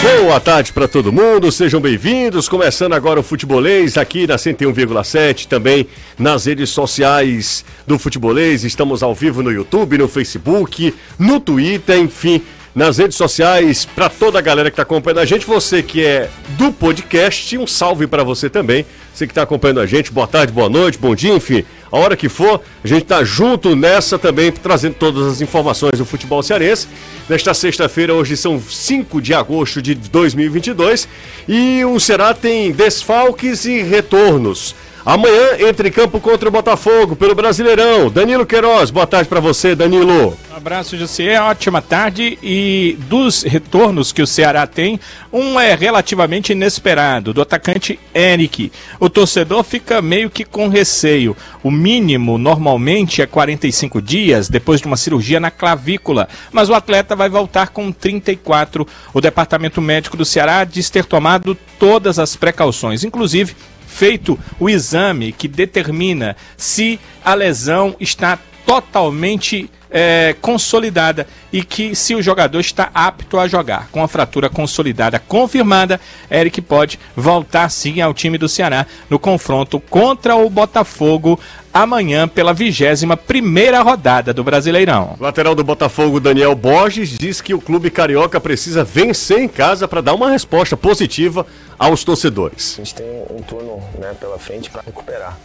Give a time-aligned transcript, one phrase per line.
[0.00, 2.48] Boa tarde para todo mundo, sejam bem-vindos.
[2.48, 8.62] Começando agora o Futebolês aqui na 101,7, também nas redes sociais do Futebolês.
[8.62, 12.40] Estamos ao vivo no YouTube, no Facebook, no Twitter, enfim,
[12.78, 15.44] nas redes sociais para toda a galera que está acompanhando a gente.
[15.44, 18.86] Você que é do podcast, um salve para você também.
[19.12, 22.16] Você que está acompanhando a gente, boa tarde, boa noite, bom dia, enfim, a hora
[22.16, 26.86] que for, a gente está junto nessa também, trazendo todas as informações do futebol cearense.
[27.28, 31.08] Nesta sexta-feira, hoje são 5 de agosto de 2022
[31.48, 34.72] e o Ceará tem desfalques e retornos.
[35.08, 38.10] Amanhã entre campo contra o Botafogo pelo Brasileirão.
[38.10, 40.36] Danilo Queiroz, boa tarde para você, Danilo.
[40.52, 41.40] Um abraço, José.
[41.40, 42.38] Ótima tarde.
[42.42, 45.00] E dos retornos que o Ceará tem,
[45.32, 48.70] um é relativamente inesperado, do atacante Eric.
[49.00, 51.34] O torcedor fica meio que com receio.
[51.62, 57.16] O mínimo normalmente é 45 dias depois de uma cirurgia na clavícula, mas o atleta
[57.16, 58.86] vai voltar com 34.
[59.14, 63.56] O departamento médico do Ceará diz ter tomado todas as precauções, inclusive
[63.98, 72.14] feito o exame que determina se a lesão está totalmente é, consolidada e que se
[72.14, 73.88] o jogador está apto a jogar.
[73.90, 79.80] Com a fratura consolidada confirmada, Eric pode voltar sim ao time do Ceará no confronto
[79.80, 81.40] contra o Botafogo
[81.72, 85.16] amanhã pela 21 primeira rodada do Brasileirão.
[85.20, 90.00] Lateral do Botafogo, Daniel Borges, diz que o clube carioca precisa vencer em casa para
[90.00, 91.46] dar uma resposta positiva
[91.78, 92.74] aos torcedores.
[92.74, 95.36] A gente tem um turno né, pela frente para recuperar.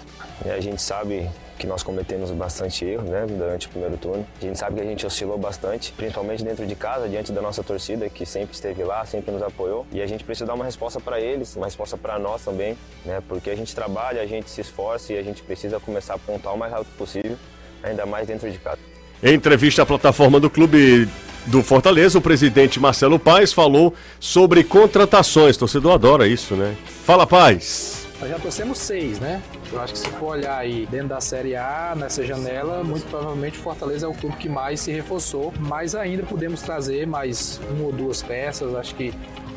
[0.45, 4.27] E a gente sabe que nós cometemos bastante erro né, durante o primeiro turno.
[4.41, 7.63] A gente sabe que a gente oscilou bastante, principalmente dentro de casa, diante da nossa
[7.63, 9.85] torcida, que sempre esteve lá, sempre nos apoiou.
[9.91, 13.21] E a gente precisa dar uma resposta para eles, uma resposta para nós também, né,
[13.29, 16.55] porque a gente trabalha, a gente se esforça e a gente precisa começar a pontuar
[16.55, 17.37] o mais rápido possível,
[17.81, 18.79] ainda mais dentro de casa.
[19.21, 21.07] Em entrevista à plataforma do clube
[21.45, 25.57] do Fortaleza, o presidente Marcelo Paes falou sobre contratações.
[25.57, 26.75] Torcedor adora isso, né?
[27.05, 28.05] Fala, Paes.
[28.19, 29.41] Nós já trouxemos seis, né?
[29.71, 33.57] Eu acho que se for olhar aí dentro da Série A, nessa janela, muito provavelmente
[33.57, 37.85] o Fortaleza é o clube que mais se reforçou, mas ainda podemos trazer mais uma
[37.85, 39.13] ou duas peças, acho que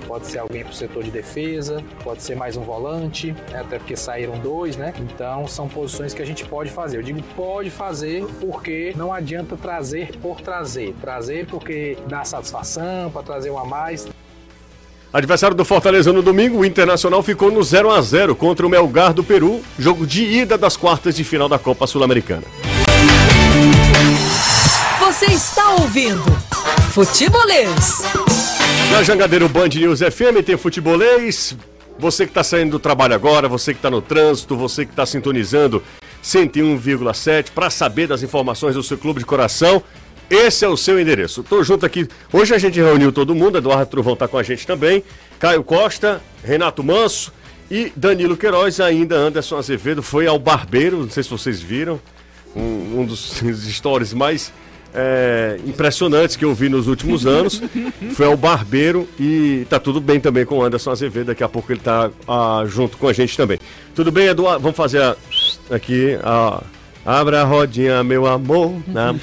[0.06, 3.61] pode ser alguém para o setor de defesa, pode ser mais um volante, né?
[3.61, 4.94] até porque saíram dois, né?
[5.00, 6.99] Então são posições que a gente pode fazer.
[6.99, 10.95] Eu digo pode fazer porque não adianta trazer por trazer.
[11.00, 14.09] Trazer porque dá satisfação, para trazer um a mais.
[15.12, 19.15] Adversário do Fortaleza no domingo, o Internacional ficou no 0 a 0 contra o Melgar
[19.15, 22.45] do Peru, jogo de ida das quartas de final da Copa Sul-Americana.
[25.00, 26.25] Você está ouvindo
[26.91, 28.56] Futebolês.
[28.91, 31.56] Na Jangadeiro Band News FM tem futebolês.
[31.98, 35.04] Você que está saindo do trabalho agora, você que está no trânsito, você que está
[35.04, 35.82] sintonizando
[36.22, 39.82] 101,7 para saber das informações do seu clube de coração.
[40.28, 41.42] Esse é o seu endereço.
[41.42, 42.08] Tô junto aqui.
[42.32, 43.58] Hoje a gente reuniu todo mundo.
[43.58, 45.03] Eduardo Truvão está com a gente também.
[45.38, 47.32] Caio Costa, Renato Manso
[47.70, 48.80] e Danilo Queiroz.
[48.80, 50.98] Ainda Anderson Azevedo foi ao barbeiro.
[50.98, 52.00] Não sei se vocês viram.
[52.54, 54.53] Um, um dos stories mais
[54.97, 57.61] é, impressionantes que eu vi nos últimos anos.
[58.15, 61.27] Foi ao barbeiro e tá tudo bem também com o Anderson Azevedo.
[61.27, 63.59] Daqui a pouco ele tá ah, junto com a gente também.
[63.95, 64.61] Tudo bem, Eduardo?
[64.61, 65.15] Vamos fazer a,
[65.71, 66.62] aqui a.
[67.05, 68.83] Abra a rodinha, meu amor.
[68.89, 69.15] Na...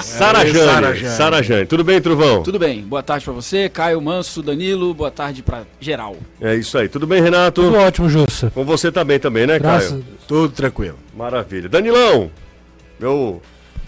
[0.00, 1.06] Sara Jane.
[1.06, 1.66] Sara Jane.
[1.66, 2.42] Tudo bem, Truvão?
[2.42, 2.80] Tudo bem.
[2.80, 4.94] Boa tarde pra você, Caio Manso, Danilo.
[4.94, 6.16] Boa tarde pra geral.
[6.40, 6.88] É isso aí.
[6.88, 7.60] Tudo bem, Renato?
[7.60, 8.50] Tudo ótimo, Jussa.
[8.54, 10.02] Com você também, também, né, Graças a Caio?
[10.02, 10.18] Deus.
[10.26, 10.96] Tudo tranquilo.
[11.14, 11.68] Maravilha.
[11.68, 12.30] Danilão,
[12.98, 13.42] meu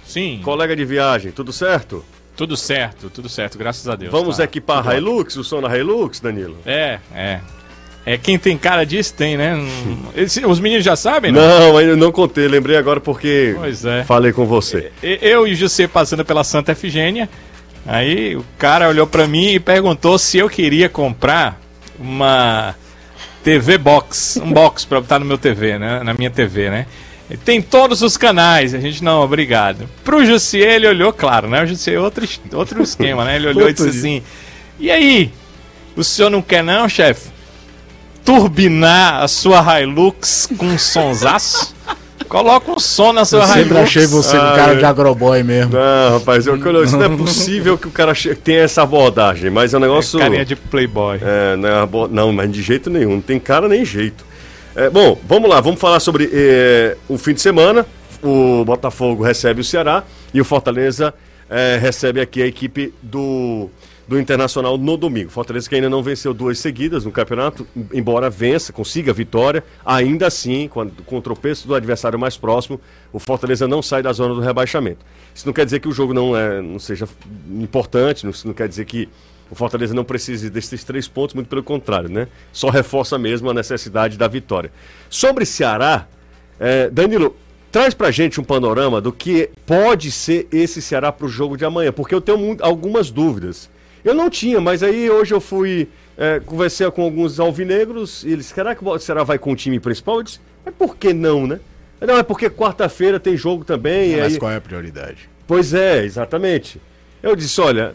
[0.06, 2.04] Sim, colega de viagem, tudo certo?
[2.36, 4.12] tudo certo, tudo certo, graças a Deus.
[4.12, 6.58] Vamos tá equipar tudo a Hilux, o som da Hilux, Danilo?
[6.66, 7.40] É, é.
[8.04, 9.56] É quem tem cara disso tem, né?
[10.46, 11.40] Os meninos já sabem, né?
[11.40, 12.46] Não, ainda não contei.
[12.46, 14.04] Lembrei agora porque é.
[14.04, 14.92] falei com você.
[15.02, 17.28] Eu e o José passando pela Santa Efigênia.
[17.84, 21.60] Aí o cara olhou pra mim e perguntou se eu queria comprar
[21.98, 22.76] uma
[23.42, 26.00] TV box, um box pra botar no meu TV, né?
[26.04, 26.86] Na minha TV, né?
[27.44, 28.72] Tem todos os canais.
[28.74, 29.88] A gente não, obrigado.
[30.04, 31.62] Pro Jussier, ele olhou, claro, né?
[31.62, 33.36] O Jussier é outro, outro esquema, né?
[33.36, 34.22] Ele olhou e disse assim:
[34.78, 35.32] E aí?
[35.96, 37.30] O senhor não quer, não, chefe?
[38.24, 41.74] Turbinar a sua Hilux com um sonsaço?
[42.28, 43.54] Coloca um som na sua Eu Hilux.
[43.62, 44.76] sempre achei você com Ah, cara é.
[44.76, 45.72] de agroboy mesmo.
[45.74, 48.12] Não, rapaz, eu, eu- isso não é possível que o cara
[48.42, 50.18] tenha essa abordagem, mas é um negócio.
[50.18, 51.18] Carinha de playboy.
[51.22, 54.24] É, não, é abo- não, mas de jeito nenhum, não tem cara nem jeito.
[54.78, 57.86] É, bom, vamos lá, vamos falar sobre é, o fim de semana.
[58.22, 61.14] O Botafogo recebe o Ceará e o Fortaleza
[61.48, 63.70] é, recebe aqui a equipe do,
[64.06, 65.30] do Internacional no domingo.
[65.30, 70.26] Fortaleza que ainda não venceu duas seguidas no campeonato, embora vença, consiga a vitória, ainda
[70.26, 72.78] assim, com, com o tropeço do adversário mais próximo,
[73.14, 75.06] o Fortaleza não sai da zona do rebaixamento.
[75.34, 77.08] Isso não quer dizer que o jogo não, é, não seja
[77.50, 79.08] importante, isso não quer dizer que
[79.50, 82.28] o Fortaleza não precisa desses três pontos, muito pelo contrário, né?
[82.52, 84.72] Só reforça mesmo a necessidade da vitória.
[85.08, 86.06] Sobre Ceará,
[86.58, 87.36] é, Danilo,
[87.70, 91.92] traz pra gente um panorama do que pode ser esse Ceará pro jogo de amanhã,
[91.92, 93.70] porque eu tenho algumas dúvidas.
[94.04, 98.46] Eu não tinha, mas aí hoje eu fui, é, conversei com alguns alvinegros e eles,
[98.46, 100.16] será que o Ceará vai com o time principal?
[100.16, 101.60] Eu disse, mas por que não, né?
[102.00, 104.12] Não, é porque quarta-feira tem jogo também.
[104.12, 105.28] Não, mas qual é a prioridade?
[105.46, 106.80] Pois é, exatamente.
[107.26, 107.92] Eu disse, olha,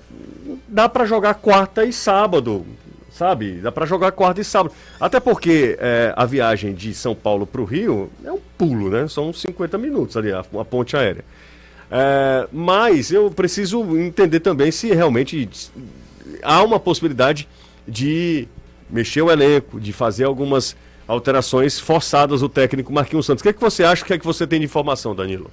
[0.68, 2.66] dá para jogar quarta e sábado,
[3.10, 3.62] sabe?
[3.62, 4.76] Dá para jogar quarta e sábado.
[5.00, 9.08] Até porque é, a viagem de São Paulo para o Rio é um pulo, né?
[9.08, 11.24] São 50 minutos ali, a, a ponte aérea.
[11.90, 15.50] É, mas eu preciso entender também se realmente
[16.44, 17.48] há uma possibilidade
[17.88, 18.50] de
[18.90, 20.76] mexer o elenco, de fazer algumas
[21.08, 23.40] alterações forçadas o técnico Marquinhos Santos.
[23.40, 24.04] O que, é que você acha?
[24.04, 25.50] O que é que você tem de informação, Danilo?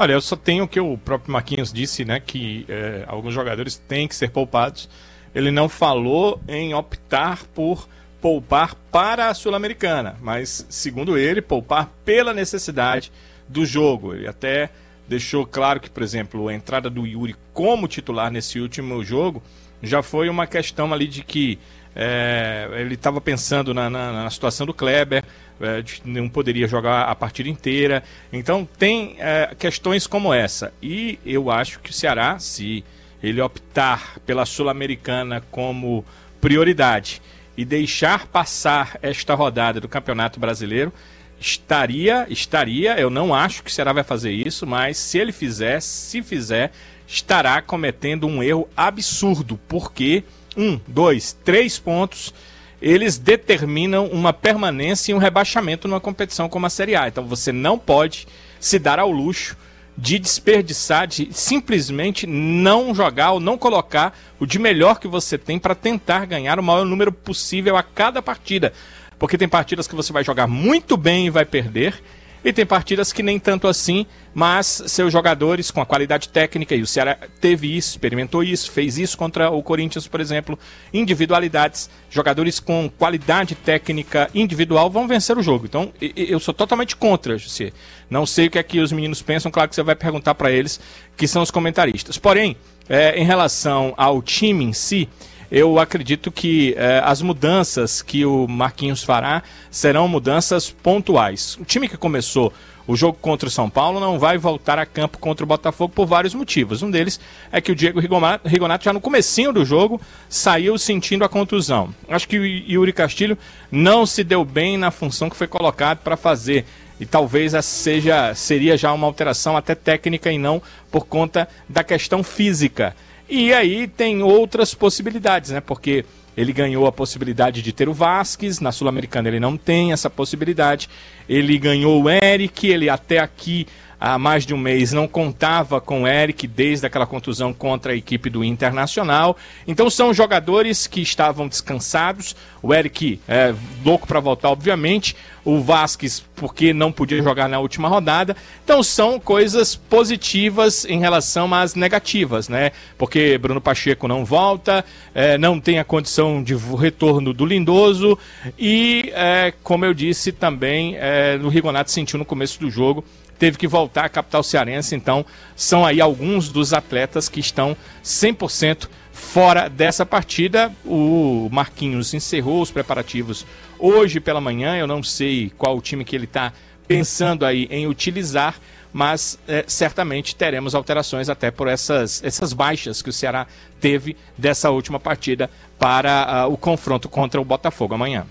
[0.00, 2.20] Olha, eu só tenho o que o próprio Marquinhos disse, né?
[2.20, 4.88] Que é, alguns jogadores têm que ser poupados.
[5.34, 7.88] Ele não falou em optar por
[8.20, 13.10] poupar para a Sul-Americana, mas, segundo ele, poupar pela necessidade
[13.48, 14.14] do jogo.
[14.14, 14.70] Ele até
[15.08, 19.42] deixou claro que, por exemplo, a entrada do Yuri como titular nesse último jogo
[19.82, 21.58] já foi uma questão ali de que
[22.00, 25.24] é, ele estava pensando na, na, na, situação do Kleber,
[25.60, 28.02] é, não poderia jogar a partida inteira.
[28.32, 30.72] Então tem é, questões como essa.
[30.82, 32.84] E eu acho que o Ceará, se
[33.22, 36.04] ele optar pela Sul-Americana como
[36.40, 37.20] prioridade
[37.56, 40.92] e deixar passar esta rodada do Campeonato Brasileiro,
[41.40, 45.80] estaria, estaria, eu não acho que o Ceará vai fazer isso, mas se ele fizer,
[45.80, 46.72] se fizer,
[47.06, 50.22] estará cometendo um erro absurdo, porque
[50.56, 52.34] um, dois, três pontos,
[52.80, 57.08] eles determinam uma permanência e um rebaixamento numa competição como a Série A.
[57.08, 58.26] Então você não pode
[58.60, 59.56] se dar ao luxo
[59.96, 65.58] de desperdiçar, de simplesmente não jogar ou não colocar o de melhor que você tem
[65.58, 68.72] para tentar ganhar o maior número possível a cada partida.
[69.18, 72.00] Porque tem partidas que você vai jogar muito bem e vai perder,
[72.44, 76.82] e tem partidas que nem tanto assim, mas seus jogadores com a qualidade técnica, e
[76.82, 80.58] o Ceará teve isso, experimentou isso, fez isso contra o Corinthians, por exemplo,
[80.92, 85.66] individualidades, jogadores com qualidade técnica individual vão vencer o jogo.
[85.66, 87.72] Então, eu sou totalmente contra, José.
[88.08, 90.50] Não sei o que é que os meninos pensam, claro que você vai perguntar para
[90.50, 90.80] eles,
[91.16, 92.16] que são os comentaristas.
[92.16, 92.56] Porém,
[92.88, 95.08] é, em relação ao time em si,
[95.50, 101.56] eu acredito que eh, as mudanças que o Marquinhos fará serão mudanças pontuais.
[101.60, 102.52] O time que começou
[102.88, 106.06] o jogo contra o São Paulo não vai voltar a campo contra o Botafogo por
[106.06, 106.82] vários motivos.
[106.82, 107.20] Um deles
[107.52, 111.94] é que o Diego Rigonato já no comecinho do jogo saiu sentindo a contusão.
[112.08, 113.36] Acho que o Yuri Castilho
[113.70, 116.64] não se deu bem na função que foi colocado para fazer
[116.98, 120.60] e talvez seja seria já uma alteração até técnica e não
[120.90, 122.96] por conta da questão física.
[123.28, 125.60] E aí tem outras possibilidades, né?
[125.60, 126.04] Porque
[126.36, 130.88] ele ganhou a possibilidade de ter o Vasquez, na Sul-Americana ele não tem essa possibilidade.
[131.28, 133.66] Ele ganhou o Eric, ele até aqui
[134.00, 137.96] há mais de um mês não contava com o Eric desde aquela contusão contra a
[137.96, 139.36] equipe do Internacional.
[139.66, 142.36] Então são jogadores que estavam descansados.
[142.62, 143.54] O Eric é
[143.84, 145.16] louco para voltar, obviamente.
[145.44, 148.36] O Vasquez, porque não podia jogar na última rodada.
[148.62, 152.72] Então são coisas positivas em relação às negativas, né?
[152.98, 154.84] Porque Bruno Pacheco não volta,
[155.14, 158.18] é, não tem a condição de retorno do Lindoso.
[158.58, 163.02] E, é, como eu disse também, é, o Rigonato sentiu no começo do jogo
[163.38, 164.94] teve que voltar à capital cearense.
[164.94, 170.72] Então, são aí alguns dos atletas que estão 100% fora dessa partida.
[170.84, 173.46] O Marquinhos encerrou os preparativos
[173.78, 174.76] hoje pela manhã.
[174.76, 176.52] Eu não sei qual o time que ele está
[176.86, 178.56] pensando aí em utilizar,
[178.92, 183.46] mas é, certamente teremos alterações até por essas, essas baixas que o Ceará
[183.78, 188.26] teve dessa última partida para uh, o confronto contra o Botafogo amanhã.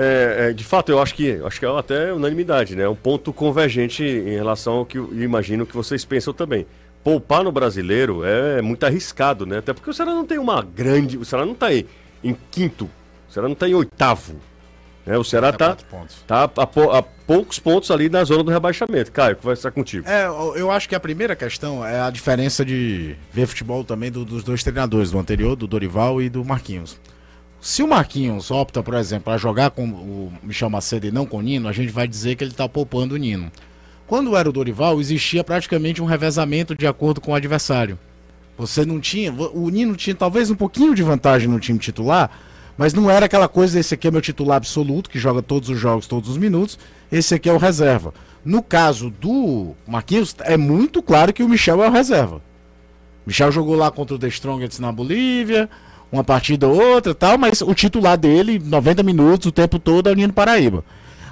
[0.00, 2.88] É, é, de fato, eu acho que acho que é até unanimidade, né?
[2.88, 6.66] Um ponto convergente em relação ao que eu imagino que vocês pensam também.
[7.02, 9.58] Poupar no brasileiro é muito arriscado, né?
[9.58, 11.18] Até porque o Ceará não tem uma grande.
[11.18, 11.84] O Ceará não está em,
[12.22, 12.88] em quinto,
[13.28, 14.36] o Ceará não está em oitavo.
[15.04, 15.18] Né?
[15.18, 15.74] O Ceará está
[16.26, 19.10] tá a, a, poucos pontos ali na zona do rebaixamento.
[19.10, 20.06] Caio, conversar contigo.
[20.08, 24.24] É, eu acho que a primeira questão é a diferença de ver futebol também do,
[24.24, 27.00] dos dois treinadores, do anterior, do Dorival e do Marquinhos.
[27.60, 31.38] Se o Marquinhos opta, por exemplo, a jogar com o Michel Macedo e não com
[31.38, 33.50] o Nino, a gente vai dizer que ele está poupando o Nino.
[34.06, 37.98] Quando era o Dorival, existia praticamente um revezamento de acordo com o adversário.
[38.56, 39.32] Você não tinha.
[39.32, 42.30] O Nino tinha talvez um pouquinho de vantagem no time titular,
[42.76, 45.78] mas não era aquela coisa: esse aqui é meu titular absoluto, que joga todos os
[45.78, 46.78] jogos, todos os minutos,
[47.10, 48.14] esse aqui é o reserva.
[48.44, 52.40] No caso do Marquinhos, é muito claro que o Michel é o reserva.
[53.26, 55.68] Michel jogou lá contra o The Strongest na Bolívia,
[56.10, 60.08] uma partida ou outra e tal, mas o titular dele, 90 minutos, o tempo todo,
[60.08, 60.84] é o Nino Paraíba.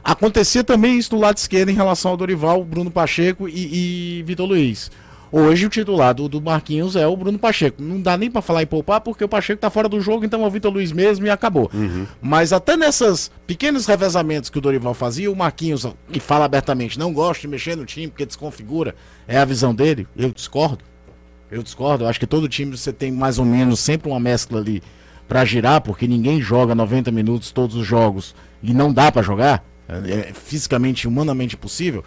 [0.05, 4.47] Acontecia também isso do lado esquerdo em relação ao Dorival, Bruno Pacheco e, e Vitor
[4.47, 4.91] Luiz.
[5.33, 7.83] Hoje o titular do, do Marquinhos é o Bruno Pacheco.
[7.83, 10.45] Não dá nem pra falar em poupar porque o Pacheco tá fora do jogo, então
[10.45, 11.69] é o Vitor Luiz mesmo e acabou.
[12.23, 17.13] Mas até nessas pequenos revezamentos que o Dorival fazia, o Marquinhos, que fala abertamente, não
[17.13, 18.95] gosta de mexer no time porque desconfigura,
[19.27, 20.85] é a visão dele, eu discordo.
[21.51, 24.61] Eu discordo, eu acho que todo time você tem mais ou menos sempre uma mescla
[24.61, 24.83] ali
[25.29, 29.65] pra girar, porque ninguém joga 90 minutos todos os jogos e não dá pra jogar,
[29.89, 32.05] é, é fisicamente humanamente impossível.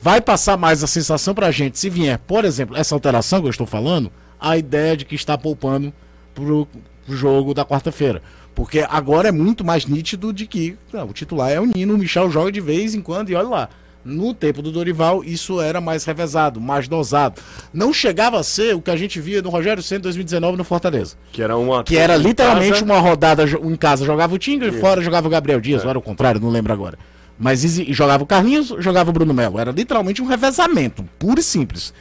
[0.00, 3.50] Vai passar mais a sensação pra gente se vier, por exemplo, essa alteração que eu
[3.50, 5.92] estou falando, a ideia de que está poupando
[6.34, 6.66] pro,
[7.06, 8.20] pro jogo da quarta-feira.
[8.54, 11.98] Porque agora é muito mais nítido de que não, o titular é o Nino, o
[11.98, 13.68] Michel joga de vez em quando e olha lá.
[14.04, 17.40] No tempo do Dorival, isso era mais revezado, mais dosado.
[17.72, 20.64] Não chegava a ser o que a gente via no Rogério Senna em 2019 no
[20.64, 21.16] Fortaleza.
[21.30, 21.84] Que era uma.
[21.84, 22.84] Que era literalmente casa.
[22.84, 25.98] uma rodada em casa jogava o Tinga e fora jogava o Gabriel Dias, ou era
[25.98, 26.98] o contrário, não lembro agora.
[27.38, 29.58] Mas jogava o Carlinhos, jogava o Bruno Melo.
[29.58, 31.94] Era literalmente um revezamento, puro e simples.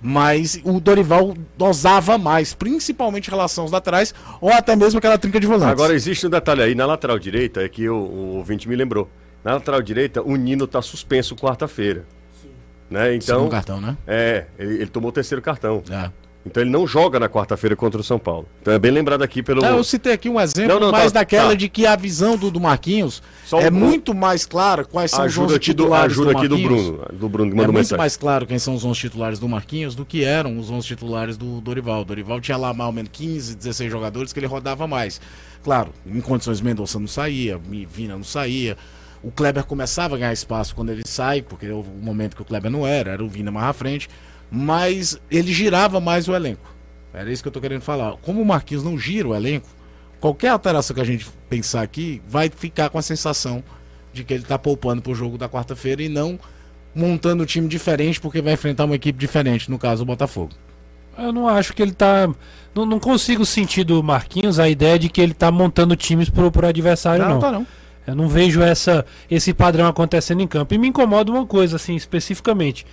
[0.00, 5.40] Mas o Dorival dosava mais, principalmente em relação aos laterais, ou até mesmo aquela trinca
[5.40, 5.72] de volantes.
[5.72, 9.08] Agora existe um detalhe aí, na lateral direita, é que o, o ouvinte me lembrou.
[9.44, 12.04] Na lateral direita, o Nino tá suspenso quarta-feira.
[12.90, 13.14] Né?
[13.16, 13.96] Então, Segundo cartão, né?
[14.06, 15.82] é, ele, ele tomou o terceiro cartão.
[15.90, 16.10] É.
[16.46, 18.46] Então ele não joga na quarta-feira contra o São Paulo.
[18.60, 19.64] Então é bem lembrado aqui pelo.
[19.64, 21.54] É, eu citei aqui um exemplo, Não, não, mas tá, daquela tá.
[21.54, 25.20] de que a visão do, do Marquinhos Só é um- muito mais clara quais são
[25.20, 26.58] os ajuda 11 aqui do, titulares ajuda aqui do.
[26.58, 27.06] Bruno.
[27.14, 27.96] Do Bruno que É mandou muito mensagem.
[27.98, 31.38] mais claro quem são os 11 titulares do Marquinhos do que eram os 11 titulares
[31.38, 32.04] do Dorival.
[32.04, 35.22] Dorival tinha lá mais ou menos 15, 16 jogadores que ele rodava mais.
[35.62, 37.58] Claro, em condições Mendonça não saía,
[37.88, 38.76] Vina não saía.
[39.24, 42.44] O Kleber começava a ganhar espaço quando ele sai, porque houve um momento que o
[42.44, 44.08] Kleber não era, era o Vina mais à frente.
[44.50, 46.74] Mas ele girava mais o elenco.
[47.12, 48.16] Era isso que eu tô querendo falar.
[48.18, 49.66] Como o Marquinhos não gira o elenco,
[50.20, 53.64] qualquer alteração que a gente pensar aqui vai ficar com a sensação
[54.12, 56.38] de que ele tá poupando pro jogo da quarta-feira e não
[56.94, 60.52] montando um time diferente porque vai enfrentar uma equipe diferente, no caso o Botafogo.
[61.16, 62.28] Eu não acho que ele tá.
[62.74, 66.50] Não, não consigo sentir do Marquinhos a ideia de que ele tá montando times pro,
[66.50, 67.38] pro adversário, não.
[67.38, 67.66] tá não.
[68.06, 70.74] Eu não vejo essa, esse padrão acontecendo em campo.
[70.74, 72.86] E me incomoda uma coisa, assim, especificamente.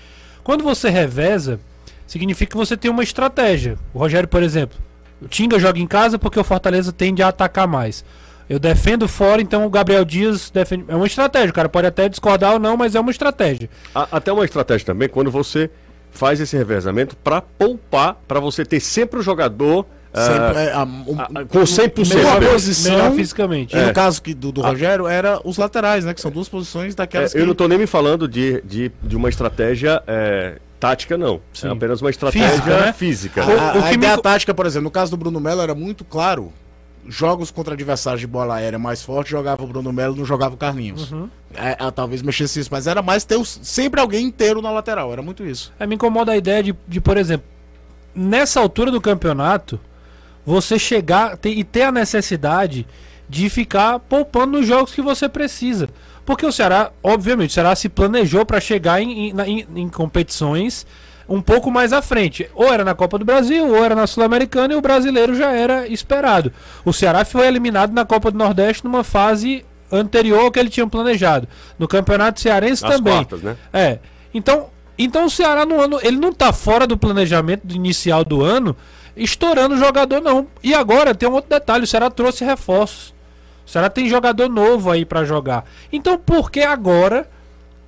[0.44, 1.60] Quando você reveza,
[2.08, 3.78] significa que você tem uma estratégia.
[3.94, 4.78] O Rogério, por exemplo,
[5.22, 8.04] o Tinga joga em casa porque o Fortaleza tende a atacar mais.
[8.50, 10.86] Eu defendo fora, então o Gabriel Dias defende.
[10.88, 11.52] É uma estratégia.
[11.52, 13.70] O cara pode até discordar ou não, mas é uma estratégia.
[13.94, 15.70] Até uma estratégia também, quando você
[16.12, 21.20] faz esse revezamento para poupar, para você ter sempre o jogador Sempre, é, a- o-
[21.20, 22.16] a- a- com 100%.
[22.16, 22.92] melhor posição.
[22.96, 23.76] Melhor fisicamente.
[23.78, 26.14] E no caso que do, do Rogério, era os laterais, né?
[26.14, 27.48] Que são duas posições É, daquelas eu que...
[27.48, 31.40] não tô nem me falando de, de, de uma estratégia é, tática, não.
[31.54, 31.68] Sim.
[31.68, 33.46] É apenas uma estratégia Física, física.
[33.46, 33.54] né?
[33.56, 35.18] A, a- O- o a que me ideia co- tática, por exemplo, no caso do
[35.18, 36.52] Bruno Melo era muito claro.
[37.08, 40.58] Jogos contra adversários de bola aérea mais forte, jogava o Bruno Melo, não jogava o
[40.58, 41.12] Carlinhos.
[41.12, 41.28] Uhum.
[41.56, 45.12] É, é, talvez mexesse isso, mas era mais ter os- sempre alguém inteiro na lateral,
[45.12, 45.74] era muito isso.
[45.80, 47.48] É, me incomoda a ideia de, de, por exemplo,
[48.14, 49.80] nessa altura do campeonato,
[50.46, 52.88] você chegar te- e ter a necessidade
[53.30, 55.90] de ficar poupando nos jogos que você precisa.
[56.26, 60.86] Porque o Ceará, obviamente, o Ceará se planejou para chegar em, em- em- competições
[61.28, 62.50] um pouco mais à frente.
[62.54, 65.88] Ou era na Copa do Brasil, ou era na Sul-Americana, e o brasileiro já era
[65.88, 66.52] esperado.
[66.84, 70.86] O Ceará foi eliminado na Copa do Nordeste numa fase anterior ao que ele tinha
[70.88, 71.48] planejado.
[71.80, 73.14] No Campeonato Cearense Nas também.
[73.14, 73.56] quartas, né?
[73.74, 74.00] É.
[74.34, 74.68] Então,
[74.98, 78.76] então o Ceará no ano, ele não tá fora do planejamento do inicial do ano,
[79.16, 80.48] estourando o jogador não.
[80.64, 83.14] E agora tem um outro detalhe, o Ceará trouxe reforços.
[83.66, 85.66] O Ceará tem jogador novo aí pra jogar.
[85.92, 87.28] Então, por que agora,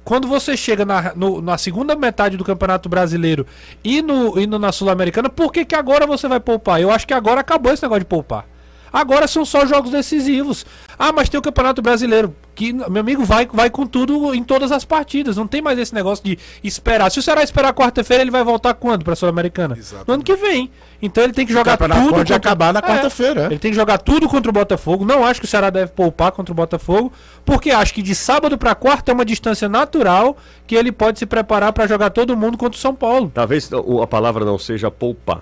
[0.04, 3.46] quando você chega na, no- na segunda metade do Campeonato Brasileiro
[3.84, 6.80] e no, e no- na Sul-Americana, por que, que agora você vai poupar?
[6.82, 8.46] Eu acho que agora acabou esse negócio de poupar.
[8.94, 10.64] Agora são só jogos decisivos.
[11.00, 14.72] Ah, mas tem o Campeonato Brasileiro, que, meu amigo, vai, vai com tudo em todas
[14.72, 15.36] as partidas.
[15.36, 17.10] Não tem mais esse negócio de esperar.
[17.10, 19.76] Se o Ceará esperar quarta-feira, ele vai voltar quando para a Sul-Americana?
[20.08, 20.70] No ano que vem.
[21.02, 22.14] Então ele tem que jogar campeonato tudo.
[22.18, 22.84] pode acabar na É.
[22.84, 23.46] quarta-feira, é.
[23.48, 25.04] Ele tem que jogar tudo contra o Botafogo.
[25.04, 27.12] Não acho que o Ceará deve poupar contra o Botafogo,
[27.44, 31.26] porque acho que de sábado para quarta é uma distância natural que ele pode se
[31.26, 33.32] preparar para jogar todo mundo contra o São Paulo.
[33.34, 33.70] Talvez
[34.02, 35.42] a palavra não seja poupar,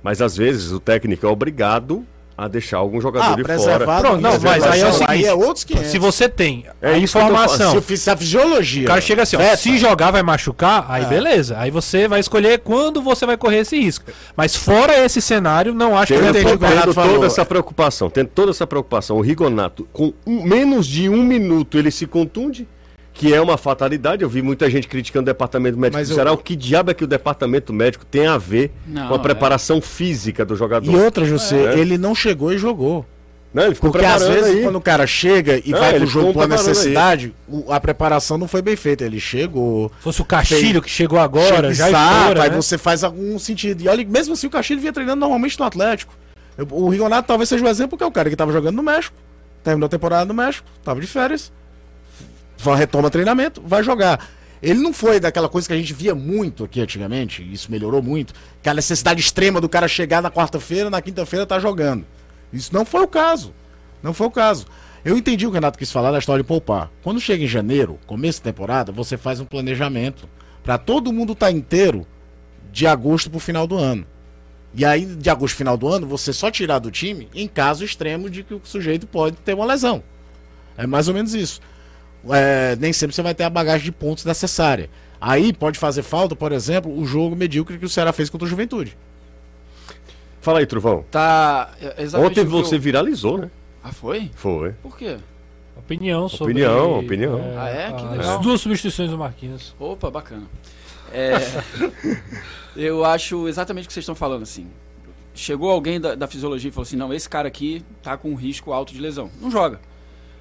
[0.00, 2.06] mas às vezes o técnico é obrigado
[2.36, 3.84] a deixar algum jogador Ah, de fora.
[4.00, 5.90] Pronto, não, mas aí é o seguinte, Aí é outros 500.
[5.90, 8.84] Se você tem É informação, Se a fisiologia.
[8.84, 11.06] O cara chega assim, ó, se jogar vai machucar, aí É.
[11.06, 11.56] beleza.
[11.58, 14.04] Aí você vai escolher quando você vai correr esse risco.
[14.36, 17.24] Mas fora esse cenário, não acho que Tendo, que tendo Renato toda falou.
[17.24, 21.90] essa preocupação, tendo toda essa preocupação, o Rigonato, com um- menos de um minuto, ele
[21.90, 22.66] se contunde.
[23.14, 24.22] Que é uma fatalidade.
[24.22, 26.32] Eu vi muita gente criticando o departamento médico Mas do eu- Ceará.
[26.32, 29.20] O que diabo é que o departamento médico tem a ver Não, com a é.
[29.20, 30.90] preparação física do jogador?
[30.90, 31.78] E outra, José, É.
[31.78, 33.06] ele não chegou e jogou.
[33.54, 34.62] Não, ele ficou Porque às vezes, aí.
[34.64, 36.48] quando o cara chega e Não, vai pro jogo por aí.
[36.48, 39.04] necessidade, o- a preparação não foi bem feita.
[39.04, 42.56] Ele chegou, Fosse o Castilho que chegou agora, e já estoura, aí né?
[42.56, 43.80] você faz algum sentido.
[43.80, 46.12] E olha, mesmo assim, o Castilho vinha treinando normalmente no Atlético.
[46.58, 48.82] Eu- O Rigonato talvez seja o exemplo, porque é o cara que tava jogando no
[48.82, 49.14] México,
[49.62, 51.52] terminou a temporada no México, tava de férias,
[52.64, 54.28] vai- retoma treinamento, vai jogar.
[54.62, 58.32] Ele não foi daquela coisa que a gente via muito aqui antigamente, isso melhorou muito,
[58.62, 62.06] que a necessidade extrema do cara chegar na quarta-feira, na quinta-feira tá jogando.
[62.52, 63.52] Isso não foi o caso.
[64.02, 64.66] Não foi o caso.
[65.04, 66.90] Eu entendi o que o Renato quis falar da história de poupar.
[67.02, 70.26] Quando chega em janeiro, começo da temporada, você faz um planejamento
[70.62, 72.06] para todo mundo estar inteiro
[72.72, 74.06] de agosto pro final do ano.
[74.74, 78.30] E aí, de agosto final do ano, você só tirar do time em caso extremo
[78.30, 80.02] de que o sujeito pode ter uma lesão.
[80.76, 81.60] É mais ou menos isso.
[82.30, 84.88] É, nem sempre você vai ter a bagagem de pontos necessária.
[85.20, 88.48] Aí pode fazer falta, por exemplo, o jogo medíocre que o Ceará fez contra o
[88.48, 88.96] Juventude.
[90.40, 91.04] Fala aí, Truvão.
[91.10, 91.70] Tá.
[91.80, 93.50] é Ontem o que eu- você viralizou, né?
[93.82, 94.30] Ah, foi?
[94.34, 94.72] Foi.
[94.82, 95.16] Por quê?
[95.76, 96.52] Opinião sobre.
[96.52, 97.40] Opinião, opinião.
[97.58, 97.92] Ah, é?
[97.92, 98.38] Que as legal.
[98.40, 99.74] duas substituições do Marquinhos.
[99.78, 100.44] Opa, bacana.
[101.12, 101.34] É,
[102.76, 104.66] eu acho exatamente o que vocês estão falando, assim.
[105.34, 108.34] Chegou alguém da, da fisiologia e falou assim: não, esse cara aqui tá com um
[108.34, 109.30] risco alto de lesão.
[109.40, 109.80] Não joga.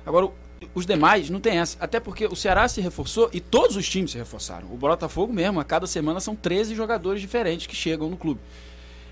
[0.06, 0.34] Agora, o-
[0.74, 1.78] os demais não tem essa.
[1.80, 4.68] Até porque o Ceará se reforçou e todos os times se reforçaram.
[4.72, 8.40] O Botafogo mesmo, a cada semana são 13 jogadores diferentes que chegam no clube.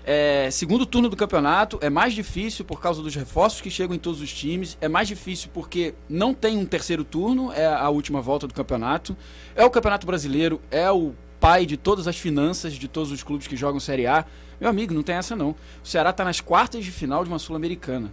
[0.04, 3.98] É, segundo turno do campeonato é mais difícil por causa dos reforços que chegam em
[3.98, 4.76] todos os times.
[4.80, 9.16] É mais difícil porque não tem um terceiro turno, é a última volta do campeonato.
[9.54, 13.46] É o campeonato brasileiro, é o pai de todas as finanças de todos os clubes
[13.46, 14.24] que jogam Série A.
[14.60, 15.50] Meu amigo, não tem essa não.
[15.82, 18.12] O Ceará está nas quartas de final de uma Sul-Americana.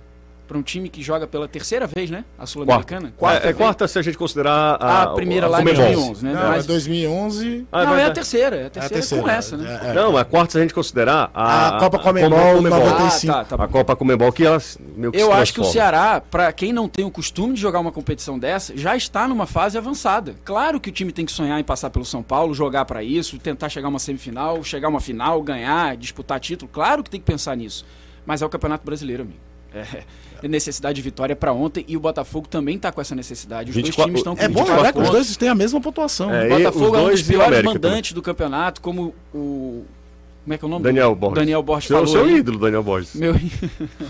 [0.49, 2.25] Para um time que joga pela terceira vez, né?
[2.35, 3.13] A Sul-Americana.
[3.21, 3.55] é, é vez.
[3.55, 5.85] quarta se a gente considerar a, A primeira lá em Comebol.
[5.85, 6.33] 2011, né?
[6.33, 7.67] Não, Mas- é 2011.
[7.71, 8.55] Ah, não, vai é a terceira.
[8.55, 9.23] É a É a terceira, terceira.
[9.23, 9.79] com essa, né?
[9.83, 9.93] É, é.
[9.93, 12.79] Não, a quarta se a gente considerar a, A Copa Comebol, Comebol.
[12.79, 13.31] 95.
[13.31, 13.67] Ah, tá, tá A.
[13.67, 14.57] Copa Comebol que ela
[14.97, 15.65] meio que Eu se acho que o.
[15.65, 19.45] Ceará, pra quem não tem o costume de jogar uma competição dessa, já está numa
[19.45, 20.33] fase avançada.
[20.43, 23.37] Claro que o time tem que sonhar em passar pelo São Paulo, jogar pra isso,
[23.37, 26.67] tentar chegar a uma semifinal, chegar a uma final, ganhar, disputar título.
[26.73, 27.85] Claro que tem que pensar nisso.
[28.25, 29.37] Mas é o Campeonato Brasileiro, amigo.
[29.71, 30.03] É, é
[30.47, 33.69] necessidade de vitória pra ontem e o Botafogo também tá com essa necessidade.
[33.69, 35.55] Os 24 dois times estão com É bom 24 lembrar que os dois têm a
[35.55, 36.33] mesma pontuação.
[36.33, 39.83] É, O Botafogo é um dos piores mandantes do campeonato, como o.
[40.49, 40.83] Como é que é o nome?
[40.83, 41.35] Daniel Borges.
[41.39, 42.11] Daniel Borges Seu, falou.
[42.11, 42.37] seu aí.
[42.37, 43.13] ídolo, Daniel Borges.
[43.13, 43.35] Meu...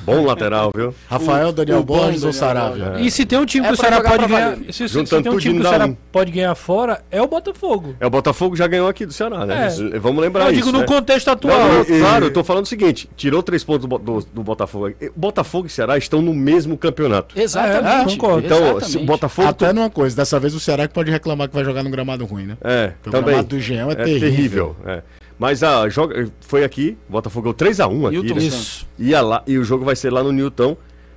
[0.06, 0.96] Bom lateral, viu?
[1.10, 2.86] Rafael, Daniel o bom Borges ou Saravia?
[2.92, 3.06] Borges.
[3.08, 4.52] E se tem um time É que o Ceará pode ganhar.
[4.56, 4.74] valer.
[4.74, 5.98] Se, se- se tem um time que o dá Ceará um.
[6.10, 7.94] pode ganhar fora, é o Botafogo.
[8.00, 9.68] É, o Botafogo já ganhou aqui do Ceará, né?
[9.94, 10.00] É.
[10.00, 10.86] Vamos lembrar eu isso, digo no né?
[10.86, 11.60] contexto atual.
[11.60, 14.92] não, E- claro, eu tô falando o seguinte: tirou três pontos do, do- do Botafogo.
[15.02, 17.38] E Botafogo e Ceará estão no mesmo campeonato.
[17.38, 18.14] Exatamente.
[18.14, 18.46] É, concordo.
[18.46, 19.50] Então, se o Botafogo.
[19.50, 22.24] Até numa coisa, dessa vez o Ceará que pode reclamar que vai jogar num gramado
[22.26, 22.58] ruim, né?
[22.62, 23.26] É, Porque o também.
[23.26, 24.74] gramado do Jean é terrível.
[24.86, 25.02] é.
[25.40, 28.18] Mas a joga foi aqui, Botafogo 3x1 aqui.
[28.18, 28.42] Newton né?
[28.42, 28.86] Santos.
[29.00, 30.76] Ia lá, e o jogo vai ser lá no Newton.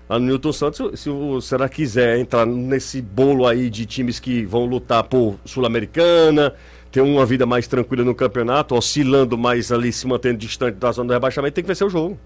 [0.08, 4.44] Lá no Newton Santos, se o Ceará quiser entrar nesse bolo aí de times que
[4.44, 6.54] vão lutar por Sul-Americana,
[6.92, 11.08] ter uma vida mais tranquila no campeonato, oscilando mais ali, se mantendo distante da zona
[11.08, 12.18] do rebaixamento, tem que vencer o jogo.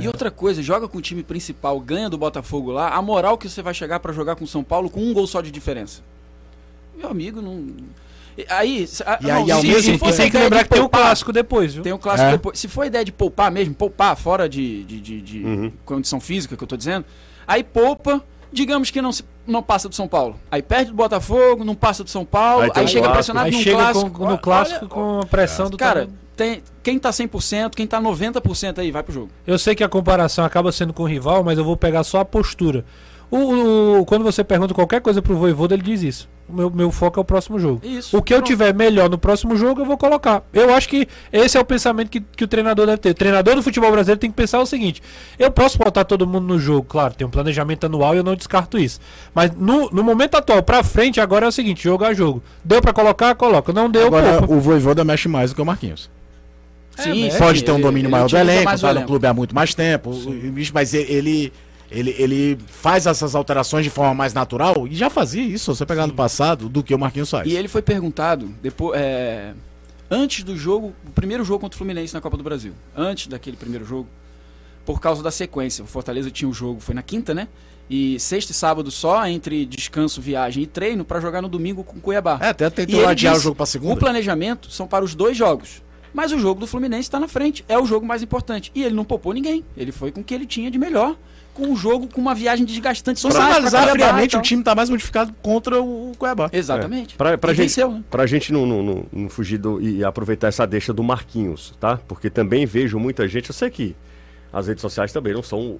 [0.00, 3.48] E outra coisa, joga com o time principal, ganha do Botafogo lá, a moral que
[3.48, 6.02] você vai chegar pra jogar com o São Paulo com um gol só de diferença.
[6.96, 7.66] Meu amigo, não.
[8.48, 10.44] Aí, se- a- E aí, ao se, mesmo se tempo- fosse Você tem que ideia
[10.44, 11.82] lembrar que tem o poupar, clássico depois, viu?
[11.82, 12.32] Tem o clássico É.
[12.32, 12.58] depois.
[12.58, 16.62] Se for ideia de poupar mesmo, poupar fora de, de, de, de condição física que
[16.64, 17.04] eu tô dizendo,
[17.46, 20.36] aí poupa, digamos que não, se- não passa do São Paulo.
[20.50, 23.12] Aí perde do Botafogo, não passa do São Paulo, Aí aí, um chega clássico.
[23.14, 24.10] pressionado Aí num chega clássico.
[24.10, 26.18] com- no Olha- clássico com a pressão do Cara, tamanho.
[26.36, 29.28] tem, quem tá 100%, quem tá 90% aí, vai pro jogo.
[29.46, 32.20] Eu sei que a comparação acaba sendo com o rival, mas eu vou pegar só
[32.20, 32.84] a postura.
[33.30, 36.28] O, o- quando você pergunta qualquer coisa pro Voivoda, ele diz isso.
[36.48, 37.80] O meu, meu foco é o próximo jogo.
[37.82, 38.16] Isso.
[38.16, 38.48] O que eu Pronto.
[38.48, 40.42] tiver melhor no próximo jogo, eu vou colocar.
[40.52, 43.10] Eu acho que esse é o pensamento que, que o treinador deve ter.
[43.10, 45.02] O treinador do futebol brasileiro tem que pensar o seguinte:
[45.38, 48.36] eu posso botar todo mundo no jogo, claro, tem um planejamento anual e eu não
[48.36, 49.00] descarto isso.
[49.34, 52.42] Mas no, no momento atual, pra frente, agora é o seguinte: jogo a jogo.
[52.62, 53.72] Deu pra colocar, coloca.
[53.72, 54.54] Não deu, Agora, poupa.
[54.54, 56.10] o Voivoda mexe mais do que o Marquinhos.
[56.96, 58.88] Sim, É, Pode sim, ter um ele- domínio ele maior do utiliza elenco, tá no
[58.92, 59.06] elenco.
[59.08, 60.10] clube há muito mais tempo,
[60.52, 61.52] bicho, mas ele,
[61.94, 66.06] ele, ele faz essas alterações de forma mais natural e já fazia isso, você pegar
[66.06, 67.46] no passado, do que o Marquinhos faz.
[67.50, 69.54] E ele foi perguntado depois, é,
[70.10, 73.56] antes do jogo, o primeiro jogo contra o Fluminense na Copa do Brasil, antes daquele
[73.56, 74.08] primeiro jogo,
[74.84, 75.84] por causa da sequência.
[75.84, 77.48] O Fortaleza tinha o jogo, foi na quinta, né?
[77.88, 81.98] E sexta e sábado só, entre descanso, viagem e treino, pra jogar no domingo com
[81.98, 82.38] o Cuiabá.
[82.40, 83.96] É, até tentou adiar o disse, jogo pra O segunda.
[84.00, 85.82] planejamento são para os dois jogos.
[86.12, 88.70] Mas o jogo do Fluminense está na frente, é o jogo mais importante.
[88.74, 89.64] E ele não poupou ninguém.
[89.76, 91.16] Ele foi com o que ele tinha de melhor
[91.54, 93.20] com um jogo com uma viagem desgastante.
[93.20, 96.50] Demais pra analisar friamente, o time tá mais modificado contra o Cuiabá.
[96.52, 97.16] Exatamente.
[97.16, 98.04] Pra, pra E gente, venceu, né?
[98.10, 101.98] pra gente não, não, não- não fugir do, e aproveitar essa deixa do Marquinhos, tá?
[102.08, 103.96] Porque também vejo muita gente, eu sei que
[104.52, 105.78] as redes sociais também não são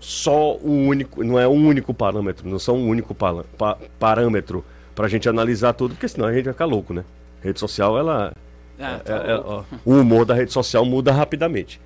[0.00, 4.64] só o único, não é um único parâmetro, não são um único pala- pa- parâmetro
[4.94, 7.04] pra gente analisar tudo, porque senão a gente vai ficar louco, né?
[7.42, 8.32] Rede social, ela.
[8.80, 11.80] Ah, é- tá é- ó, o humor da rede social muda rapidamente.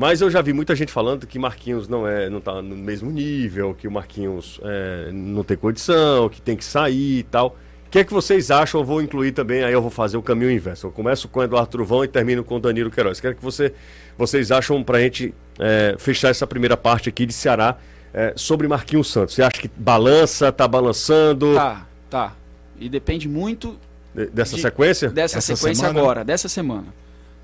[0.00, 3.10] Mas eu já vi muita gente falando que Marquinhos não é, não tá no mesmo
[3.10, 7.48] nível, que o Marquinhos é, não tem condição, que tem que sair e tal.
[7.86, 8.80] O que é que vocês acham?
[8.80, 10.86] Eu vou incluir também, aí eu vou fazer o caminho inverso.
[10.86, 13.18] Eu começo com o Eduardo Truvão e termino com o Danilo Queiroz.
[13.18, 13.74] O que é que você,
[14.16, 17.76] vocês acham pra gente é, fechar essa primeira parte aqui de Ceará
[18.14, 19.34] é, sobre Marquinhos Santos?
[19.34, 22.32] Você acha que balança, tá balançando Tá, tá.
[22.78, 23.76] E depende muito
[24.14, 25.10] de- dessa de- sequência?
[25.10, 26.00] dessa Essa sequência semana?
[26.00, 26.86] agora, dessa semana.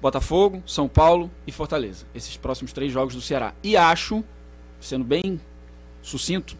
[0.01, 2.05] Botafogo, São Paulo e Fortaleza.
[2.15, 3.53] Esses próximos três jogos do Ceará.
[3.63, 4.23] E acho,
[4.81, 5.41] sendo bem
[6.03, 6.57] sucinto,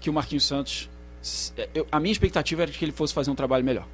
[0.00, 0.88] que o Marquinhos Santos.
[1.22, 3.86] s- eu- a minha expectativa era de que ele fosse fazer um trabalho melhor.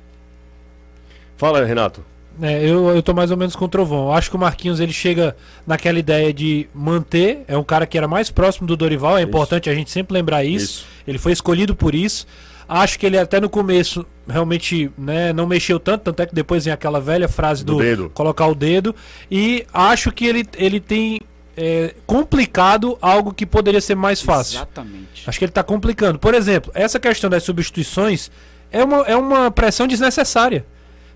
[1.36, 2.04] Fala, Renato.
[2.40, 4.06] É, eu, eu tô mais ou menos com o Trovão.
[4.06, 7.44] Eu acho que o Marquinhos ele chega naquela ideia de manter.
[7.48, 9.16] É um cara que era mais próximo do Dorival.
[9.16, 9.28] É Isso.
[9.28, 10.80] importante a gente sempre lembrar isso.
[10.80, 10.86] Isso.
[11.06, 12.26] Ele foi escolhido por isso.
[12.72, 16.64] Acho que ele até no começo realmente né, não mexeu tanto, tanto é que depois
[16.64, 18.10] vem aquela velha frase Do do, dedo.
[18.14, 18.94] colocar o dedo.
[19.28, 21.20] E acho que ele, ele tem
[21.56, 24.58] é, complicado algo que poderia ser mais fácil.
[24.58, 25.24] Exatamente.
[25.26, 26.16] Acho que ele está complicando.
[26.20, 28.30] Por exemplo, essa questão das substituições
[28.70, 30.64] é uma, é uma pressão desnecessária.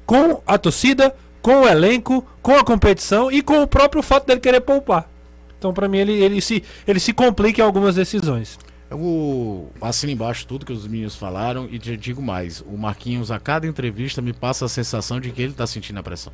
[0.05, 4.41] Com a torcida, com o elenco, com a competição e com o próprio fato dele
[4.41, 5.09] querer poupar.
[5.57, 8.59] Então, para mim, ele, ele, se, ele se complica em algumas decisões.
[8.91, 12.61] Eu assino embaixo tudo que os meninos falaram e te digo mais.
[12.61, 16.03] O Marquinhos, a cada entrevista, me passa a sensação de que ele tá sentindo a
[16.03, 16.33] pressão.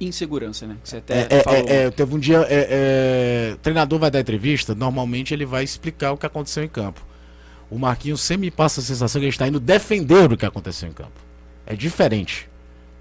[0.00, 0.76] Insegurança, né?
[0.82, 1.58] Que você É, até é, falou.
[1.68, 2.66] é, é, teve um dia, é,
[3.52, 7.00] é, treinador vai dar entrevista, normalmente ele vai explicar o que aconteceu em campo.
[7.70, 10.88] O Marquinhos sempre me passa a sensação que ele está indo defender o que aconteceu
[10.88, 11.12] em campo.
[11.66, 12.48] É diferente.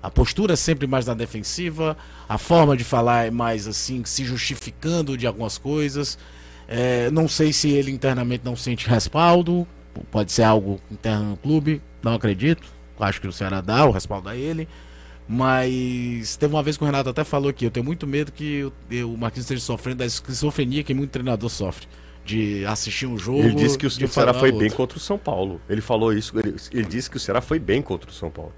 [0.01, 4.23] A postura é sempre mais na defensiva, a forma de falar é mais assim, se
[4.23, 6.17] justificando de algumas coisas.
[6.71, 9.67] É, não sei se ele internamente não sente respaldo,
[10.11, 12.63] pode ser algo interno no clube, não acredito.
[12.99, 14.67] Acho que o Ceará dá o respaldo a ele.
[15.27, 18.63] Mas teve uma vez que o Renato até falou aqui, eu tenho muito medo que
[18.63, 21.87] o, Marquinhos esteja sofrendo da esquizofrenia que muito treinador sofre.
[22.25, 23.39] De assistir um jogo.
[23.39, 24.59] Ele disse que o, o Ceará foi outro.
[24.59, 25.59] bem contra o São Paulo.
[25.67, 28.53] Ele falou isso, ele, ele disse que o Ceará foi bem contra o São Paulo.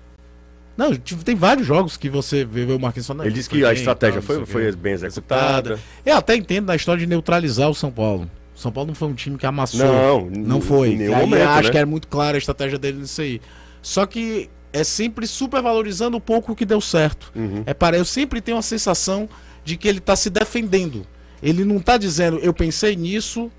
[0.78, 3.24] Não, tipo, tem vários jogos que você vê, vê o Marquinhos falando.
[3.24, 5.80] Ele "Não, disse que a estratégia tal, foi, foi quê." bem executada.
[6.06, 8.30] Eu até entendo da história de neutralizar o São Paulo.
[8.56, 9.86] O São Paulo não foi um time que amassou.
[9.86, 10.96] Não, não foi.
[10.96, 11.72] nenhum Aí momento, acho né?
[11.72, 13.42] que era muito clara a estratégia dele nisso aí.
[13.82, 17.32] Só que é sempre supervalorizando um pouco o que deu certo.
[17.36, 17.64] Uhum.
[17.66, 19.28] É para eu sempre tenho a sensação
[19.64, 21.06] de que ele está se defendendo.
[21.44, 23.52] Ele não está dizendo eu pensei nisso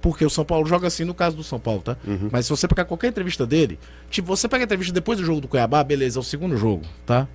[0.00, 1.96] porque o São Paulo joga assim no caso do São Paulo, tá?
[2.06, 2.28] Uhum.
[2.32, 3.78] Mas se você pegar qualquer entrevista dele,
[4.10, 6.82] tipo, você pega a entrevista depois do jogo do Cuiabá, beleza, é o segundo jogo,
[7.04, 7.26] tá?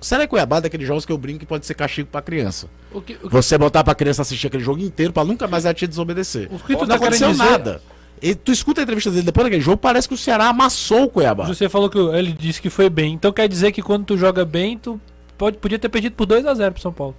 [0.00, 2.68] Será que Cuiabá é daqueles jogos que eu brinco que pode ser castigo pra criança?
[2.92, 5.64] O que, o que, Você botar pra criança assistir aquele jogo inteiro pra nunca mais
[5.64, 6.48] ela te desobedecer.
[6.52, 7.42] o que tu não tá aconteceu dizer...
[7.42, 7.82] nada.
[8.22, 11.08] E tu escuta a entrevista dele depois daquele jogo, parece que o Ceará amassou o
[11.08, 11.46] Cuiabá.
[11.46, 13.14] Você falou que ele disse que foi bem.
[13.14, 15.00] Então quer dizer que quando tu joga bem, tu
[15.36, 17.14] pode, podia ter perdido por 2 a 0 pro São Paulo.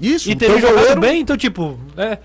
[0.00, 2.18] Isso, E teu jogado goleiro- bem, então, tipo, é,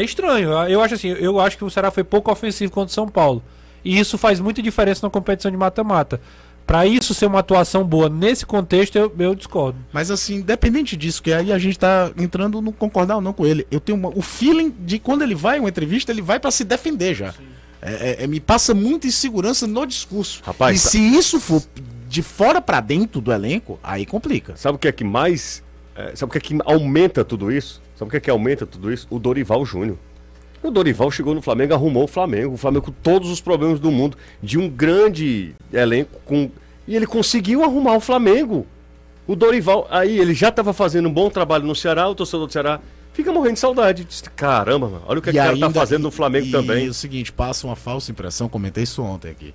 [0.00, 0.50] é estranho.
[0.68, 3.42] Eu acho assim, eu acho que o Ceará foi pouco ofensivo contra o São Paulo.
[3.84, 6.20] E isso faz muita diferença na competição de mata-mata.
[6.66, 9.78] Pra isso ser uma atuação boa nesse contexto, eu, eu discordo.
[9.92, 13.46] Mas assim, independente disso, que aí a gente tá entrando no concordar ou não com
[13.46, 13.64] ele.
[13.70, 16.50] Eu tenho uma- o feeling de quando ele vai em uma entrevista, ele vai pra
[16.50, 17.32] se defender já.
[17.80, 20.42] É- é- é- me passa muita insegurança no discurso.
[20.44, 21.62] Rapaz, e tá- se isso for
[22.08, 24.56] de fora pra dentro do elenco, aí complica.
[24.56, 25.62] Sabe o que é que mais.
[25.94, 27.80] é, sabe o que é que aumenta tudo isso?
[27.96, 29.06] Sabe o que é que aumenta tudo isso?
[29.10, 29.96] O Dorival Júnior.
[30.62, 32.54] O Dorival chegou no Flamengo, arrumou o Flamengo.
[32.54, 36.20] O Flamengo com todos os problemas do mundo, de um grande elenco.
[36.24, 36.50] Com...
[36.86, 38.66] E ele conseguiu arrumar o Flamengo.
[39.26, 42.52] O Dorival, aí ele já estava fazendo um bom trabalho no Ceará, o torcedor do
[42.52, 42.80] Ceará
[43.12, 44.04] fica morrendo de saudade.
[44.04, 46.50] Diz, Caramba, mano, olha o que, é que o cara tá fazendo no Flamengo e,
[46.52, 46.84] também.
[46.84, 49.54] E o seguinte, passa uma falsa impressão, comentei isso ontem aqui,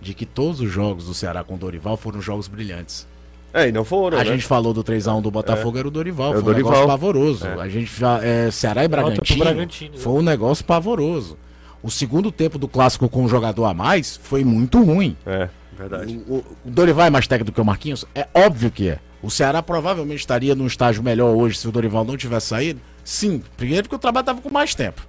[0.00, 3.06] de que todos os jogos do Ceará com o Dorival foram jogos brilhantes.
[3.54, 4.30] É, e não foram, a né?
[4.32, 6.28] gente falou do 3x1 do Botafogo, era o Dorival.
[6.28, 6.72] É o foi um Dorival.
[6.72, 7.46] negócio pavoroso.
[7.46, 7.60] É.
[7.60, 8.18] A gente já.
[8.24, 11.36] É, Ceará e Bragantino, Bragantino, foi um negócio pavoroso.
[11.82, 15.16] O segundo tempo do clássico com um jogador a mais foi muito ruim.
[15.26, 16.20] É, verdade.
[16.28, 18.04] O, o- o Dorival é mais técnico do que o Marquinhos?
[18.14, 18.98] É óbvio que é.
[19.22, 22.80] O Ceará provavelmente estaria num estágio melhor hoje se o Dorival não tivesse saído.
[23.04, 25.02] Sim, primeiro porque o trabalho estava com mais tempo.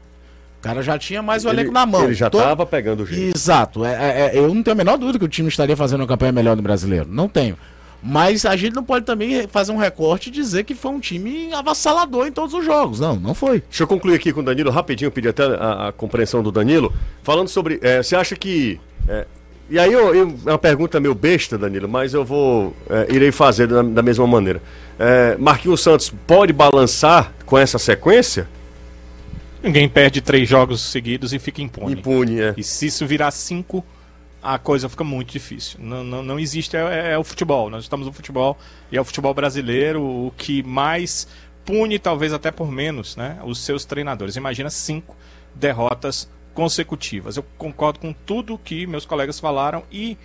[0.60, 2.06] O cara já tinha mais o elenco Ele- na mão.
[2.06, 3.36] Ele já Todo- tava pegando o jeito.
[3.38, 3.84] Exato.
[3.86, 6.08] É, é- é- eu não tenho a menor dúvida que o time estaria fazendo uma
[6.08, 7.08] campanha melhor no brasileiro.
[7.10, 7.58] Não tenho.
[8.06, 11.54] Mas a gente não pode também fazer um recorte e dizer que foi um time
[11.54, 13.00] avassalador em todos os jogos.
[13.00, 13.62] Não, não foi.
[13.62, 16.94] Deixa eu concluir aqui com o Danilo rapidinho, pedir até a, a compreensão do Danilo.
[17.24, 17.80] Falando sobre.
[17.82, 18.78] é, você acha que.
[19.08, 19.26] é,
[19.70, 22.76] e aí eu, eu- é uma pergunta meio besta, Danilo, mas eu vou.
[22.90, 24.62] é, irei fazer da, da mesma maneira.
[25.00, 28.50] É, Marquinhos Santos pode balançar com essa sequência?
[29.64, 31.94] Ninguém perde três jogos seguidos e fica impune.
[31.94, 32.54] Impune, é.
[32.58, 33.84] E se isso virar cinco,
[34.44, 35.80] a coisa fica muito difícil.
[35.82, 37.70] Não, não, não existe, é, é o futebol.
[37.70, 38.58] Nós estamos no futebol
[38.92, 41.28] e é o futebol brasileiro o que mais
[41.64, 44.36] pune, talvez até por menos, né, os seus treinadores.
[44.36, 45.16] Imagina cinco
[45.56, 47.38] derrotas consecutivas.
[47.38, 50.18] Eu concordo com tudo que meus colegas falaram e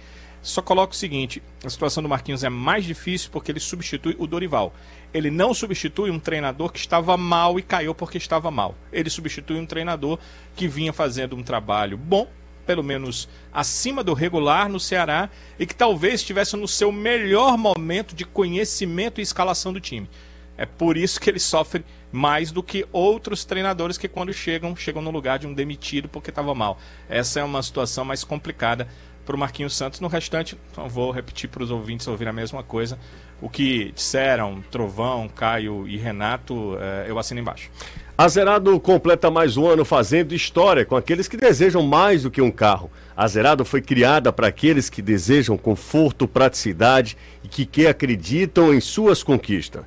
[0.42, 4.26] só coloco o seguinte: a situação do Marquinhos é mais difícil porque ele substitui o
[4.26, 4.74] Dorival.
[5.12, 8.74] Ele não substitui um treinador que estava mal e caiu porque estava mal.
[8.92, 10.18] Ele substitui um treinador
[10.54, 12.28] que vinha fazendo um trabalho bom,
[12.68, 18.14] pelo menos acima do regular no Ceará, e que talvez estivesse no seu melhor momento
[18.14, 20.07] de conhecimento e escalação do time.
[20.54, 25.00] É por isso que ele sofre mais do que outros treinadores que quando chegam, chegam
[25.00, 26.78] no lugar de um demitido porque estava mal.
[27.09, 28.87] Essa é uma situação mais complicada
[29.28, 30.00] para o Marquinhos Santos.
[30.00, 32.98] No restante, não vou repetir para os ouvintes ouvir a mesma coisa.
[33.42, 37.70] O que disseram Trovão, Caio e Renato, eh, eu assino embaixo.
[38.16, 42.40] A Zerado completa mais um ano fazendo história com aqueles que desejam mais do que
[42.40, 42.90] um carro.
[43.14, 47.14] A Zerado foi criada para aqueles que desejam conforto, praticidade
[47.44, 49.84] e que, que acreditam em suas conquistas.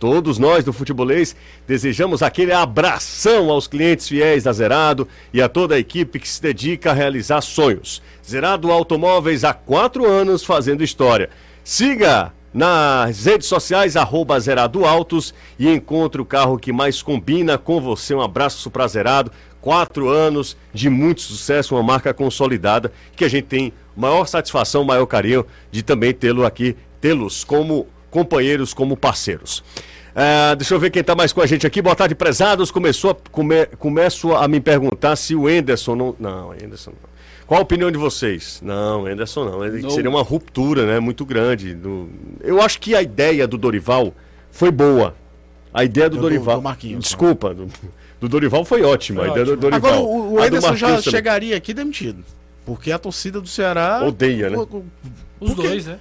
[0.00, 1.36] Todos nós do Futebolês
[1.68, 6.40] desejamos aquele abração aos clientes fiéis da Zerado e a toda a equipe que se
[6.40, 8.00] dedica a realizar sonhos.
[8.26, 11.28] Zerado Automóveis há quatro anos fazendo história.
[11.62, 17.78] Siga nas redes sociais, arroba Zerado Autos e encontre o carro que mais combina com
[17.78, 18.14] você.
[18.14, 19.30] Um abraço para Zerado.
[19.60, 25.04] Quatro anos de muito sucesso, uma marca consolidada que a gente tem maior satisfação, maior
[25.04, 29.62] carinho de também tê-lo aqui, tê-los como companheiros, como parceiros.
[30.14, 31.80] Ah, deixa eu ver quem está mais com a gente aqui.
[31.80, 32.70] Boa tarde, prezados.
[32.70, 36.16] Começou a, come, começo a me perguntar se o Enderson não.
[36.18, 37.10] Não, Enderson não.
[37.46, 38.60] Qual a opinião de vocês?
[38.62, 39.64] Não, Enderson não.
[39.64, 39.90] Ele- Não.
[39.90, 41.00] Seria uma ruptura, né?
[41.00, 41.74] Muito grande.
[41.74, 42.08] do-
[42.40, 44.12] Eu acho que a ideia do Dorival
[44.50, 45.14] foi boa.
[45.72, 46.56] A ideia do, Do- Dorival.
[46.56, 47.68] do Marquinhos, Desculpa, do,
[48.20, 49.20] do Dorival foi ótima.
[49.20, 49.70] Foi a ideia do ótimo.
[49.70, 49.92] Dorival.
[49.92, 51.02] Agora, o, o A do Ederson já também.
[51.02, 52.24] chegaria aqui demitido.
[52.64, 54.02] Porque a torcida do Ceará.
[54.04, 54.56] Odeia, né?
[54.58, 54.66] Os
[55.54, 55.98] Porque- dois, né?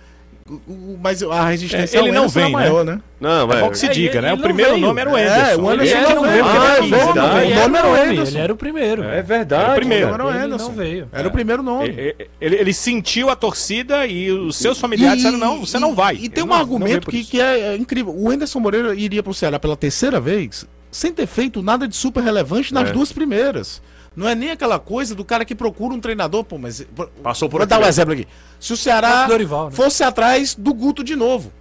[0.49, 2.49] O- o- mas a resistência É, ele não vem, né?
[2.51, 2.99] maior, né?
[3.19, 3.61] Não, É é.
[3.61, 4.33] bom que se É, diga, ele né?
[4.33, 4.85] O primeiro veio.
[4.87, 5.61] nome era o É, Enderson.
[5.61, 6.45] o Ele Anderson era não o veio.
[6.45, 6.79] Ah, é.
[6.79, 8.31] O Ele nome era o o Anderson.
[8.31, 9.03] Ele era o primeiro.
[9.03, 9.69] É verdade.
[9.69, 10.07] É o primeiro.
[10.13, 10.65] Era o Ele Anderson.
[10.67, 11.07] não veio.
[11.11, 11.89] Era o primeiro nome.
[11.89, 16.15] Ele, ele- ele sentiu a torcida e os seus familiares disseram: não, você não vai.
[16.15, 18.13] E tem um argumento que, é, é incrível.
[18.15, 22.23] O Anderson Moreira iria pro Ceará pela terceira vez sem ter feito nada de super
[22.23, 22.91] relevante nas É.
[22.91, 23.81] duas primeiras.
[24.19, 26.85] Não é nem aquela coisa do cara que procura um treinador, pô, mas.
[27.23, 27.87] Passou por Vou aqui, dar um né?
[27.87, 28.27] exemplo aqui.
[28.59, 29.71] Se o Ceará O Dorival, né?
[29.71, 31.53] fosse atrás do Guto de novo.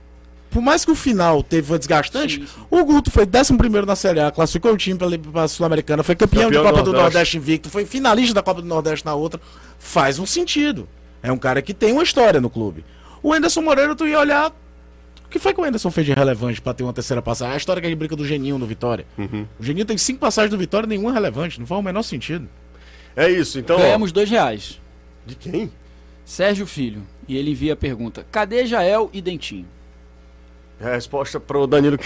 [0.50, 2.60] Por mais que o final teve foi desgastante, Sim, sim.
[2.68, 6.44] o Guto foi 11 na Série A, classificou o time para a Sul-Americana, foi campeão,
[6.44, 7.14] Campeão da Copa do do Nordeste.
[7.14, 9.40] Nordeste invicto, foi finalista da Copa do Nordeste na outra.
[9.78, 10.88] Faz um sentido.
[11.22, 12.84] É um cara que tem uma história no clube.
[13.22, 14.52] O Anderson Moreira, tu ia olhar.
[15.28, 17.52] O que foi que o Anderson fez de relevante pra ter uma terceira passagem?
[17.52, 19.04] A história que a gente brinca do Geninho no Vitória.
[19.18, 19.46] Uhum.
[19.60, 21.60] O Geninho tem cinco passagens do Vitória, nenhuma relevante.
[21.60, 22.48] Não faz o menor sentido.
[23.14, 23.76] É isso, então.
[23.76, 24.80] ó, Ganhamos dois reais.
[25.26, 25.70] De quem?
[26.24, 27.02] Sérgio Filho.
[27.28, 29.66] E ele envia a pergunta: cadê Jael e Dentinho?
[30.80, 31.98] É a resposta pro Danilo.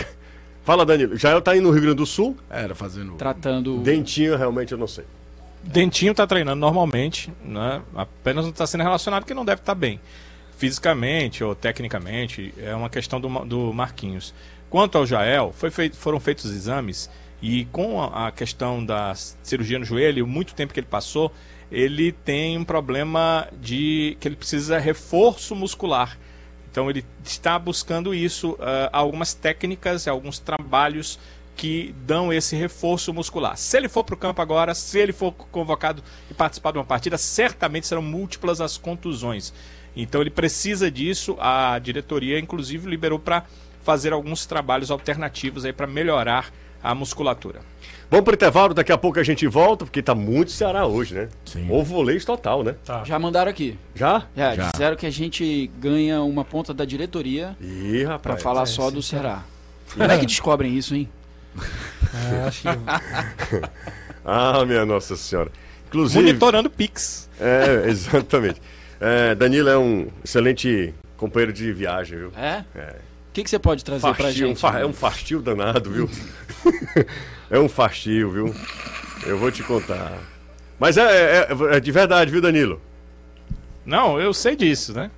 [0.64, 1.16] Fala, Danilo.
[1.16, 2.36] Jael tá aí no Rio Grande do Sul.
[2.50, 3.12] Era fazendo.
[3.14, 3.78] Tratando.
[3.78, 5.04] Dentinho, realmente eu não sei.
[5.62, 7.82] Dentinho tá treinando normalmente, né?
[7.94, 10.00] Apenas não está sendo relacionado porque não deve estar bem.
[10.62, 14.32] Fisicamente ou tecnicamente, é uma questão do, do Marquinhos.
[14.70, 17.10] Quanto ao Jael, foi fei- foram feitos exames
[17.42, 21.32] e com a, a questão da cirurgia no joelho, muito tempo que ele passou,
[21.68, 26.16] ele tem um problema de que ele precisa reforço muscular.
[26.70, 31.18] Então ele está buscando isso, ah, algumas técnicas, alguns trabalhos
[31.56, 33.56] que dão esse reforço muscular.
[33.56, 36.84] Se ele for para o campo agora, se ele for convocado e participar de uma
[36.84, 39.52] partida, certamente serão múltiplas as contusões.
[39.96, 41.36] Então ele precisa disso.
[41.40, 43.44] A diretoria, inclusive, liberou para
[43.82, 46.50] fazer alguns trabalhos alternativos aí para melhorar
[46.82, 47.60] a musculatura.
[48.10, 51.28] Vamos pro intervalo, daqui a pouco a gente volta, porque tá muito Ceará hoje, né?
[51.46, 51.66] Sim.
[51.70, 52.74] Ou voleio total, né?
[53.04, 53.78] Já mandaram aqui.
[53.94, 54.26] Já?
[54.36, 54.70] Já, Já.
[54.70, 58.20] disseram que a gente ganha uma ponta da diretoria Ih, rapaz.
[58.22, 59.44] pra falar só do Ceará.
[59.92, 61.08] Como é que descobrem isso, hein?
[62.14, 62.68] É, acho que
[64.24, 65.50] Ah, minha Nossa Senhora.
[65.88, 66.22] Inclusive.
[66.22, 67.28] Monitorando Pix.
[67.40, 68.60] É, exatamente.
[69.04, 72.32] É, Danilo é um excelente companheiro de viagem, viu?
[72.36, 72.64] É?
[72.74, 72.90] É.
[73.28, 74.60] O que, que você pode trazer pra Fastio, um gente?
[74.60, 76.10] fa- é um fastio danado, viu?
[77.50, 78.54] é um fastio, viu?
[79.26, 80.12] Eu vou te contar.
[80.78, 82.80] Mas é, é- é de verdade, viu, Danilo?
[83.84, 85.10] Não, eu sei disso, né?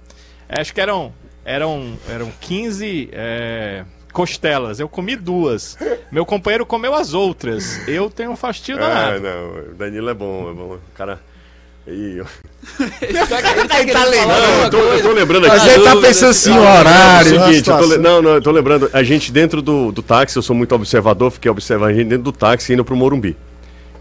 [0.48, 1.12] Acho que eram
[1.44, 4.80] eram, eram 15 é, costelas.
[4.80, 5.76] Eu comi duas.
[6.10, 7.86] Meu companheiro comeu as outras.
[7.88, 9.20] Eu tenho um fastio É, danado.
[9.20, 10.74] não, o Danilo é bom, é bom.
[10.76, 11.20] O cara.
[13.02, 15.08] E tá, tá Não, eu tô, eu tô coisa.
[15.12, 15.70] lembrando Mas aqui.
[15.74, 17.42] ele tá dúvida, pensando assim, É o horário.
[17.42, 20.42] a seguinte, le- não, não, eu tô lembrando, a gente dentro do, do táxi, eu
[20.42, 23.36] sou muito observador, fiquei observando a gente dentro do táxi indo pro Morumbi.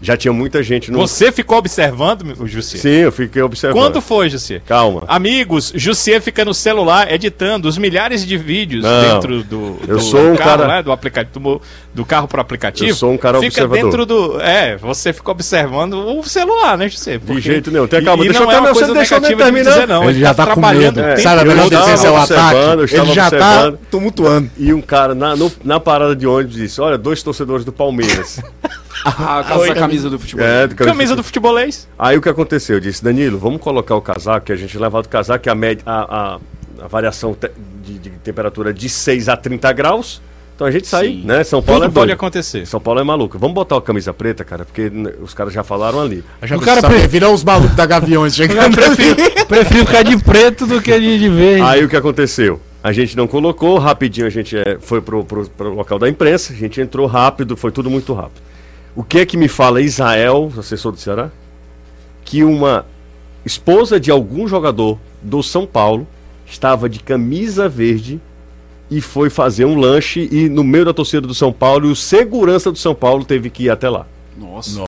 [0.04, 0.98] Já tinha muita gente no.
[0.98, 2.80] Você ficou observando, meu- Jussier?
[2.82, 3.80] Sim, eu fiquei observando.
[3.80, 4.60] Quando foi, Jussier?
[4.66, 5.04] Calma.
[5.08, 9.14] Amigos, Jussier fica no celular editando os milhares de vídeos Não.
[9.14, 11.60] dentro do, Eu do sou um carro, cara- né, do aplicativo
[11.94, 12.90] do, carro pro aplicativo.
[12.90, 13.82] Eu sou um cara fica observador.
[13.84, 17.18] dentro do, é, você fica observando o celular, né, Jussier?
[17.18, 17.84] De jeito nenhum.
[17.86, 19.70] E- calma, e deixa não eu é terminar, você deixou nem terminar.
[19.72, 20.10] dizer, não.
[20.10, 21.00] Ele já tá com trabalhando medo.
[21.00, 22.94] o tempo Sabe a eu melhor defesa é o ataque?
[22.94, 24.50] Ele já tá tumultuando.
[24.58, 28.40] E um cara na, no- na parada de ônibus disse: Olha, dois torcedores do Palmeiras.
[29.04, 30.44] Ah, essa camisa do futebol.
[30.46, 31.88] é, do Camisa do futebolês.
[31.98, 32.76] Aí o que aconteceu?
[32.76, 35.54] Eu disse, Danilo, vamos colocar o casaco, que a gente levava o casaco, que a,
[35.54, 37.50] média, a, a, a variação te-
[37.84, 40.20] de, de temperatura de 6 a 30 graus.
[40.54, 41.22] Então a gente sai, Sim.
[41.24, 41.42] né?
[41.42, 42.16] São Paulo Tudo é pode doido.
[42.16, 42.64] acontecer.
[42.66, 43.36] São Paulo é maluco.
[43.38, 46.22] Vamos botar a camisa preta, cara, porque os caras já falaram ali.
[46.44, 49.44] Já O cara sabe, pre- virou os malucos da Gaviões chegando ali.
[49.48, 51.62] Prefiro ficar de preto do que de, de verde.
[51.62, 52.60] Aí o que aconteceu?
[52.84, 56.52] A gente não colocou, rapidinho a gente é, foi pro, pro, pro local da imprensa,
[56.52, 58.43] a gente entrou rápido, foi tudo muito rápido.
[58.96, 61.30] O que é que me fala Israel, assessor do Ceará?
[62.24, 62.86] Que uma
[63.44, 66.06] esposa de algum jogador do São Paulo
[66.46, 68.20] estava de camisa verde
[68.90, 71.96] e foi fazer um lanche e no meio da torcida do São Paulo e o
[71.96, 74.06] segurança do São Paulo teve que ir até lá.
[74.36, 74.80] Nossa.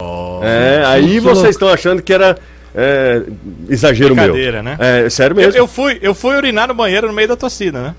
[0.42, 2.36] É, aí que vocês estão achando que era
[2.74, 3.22] é,
[3.68, 4.34] exagero meu.
[4.62, 4.76] Né?
[4.78, 5.58] É, sério Eu, mesmo.
[5.58, 7.94] eu fui, eu fui urinar no banheiro no meio da torcida, né?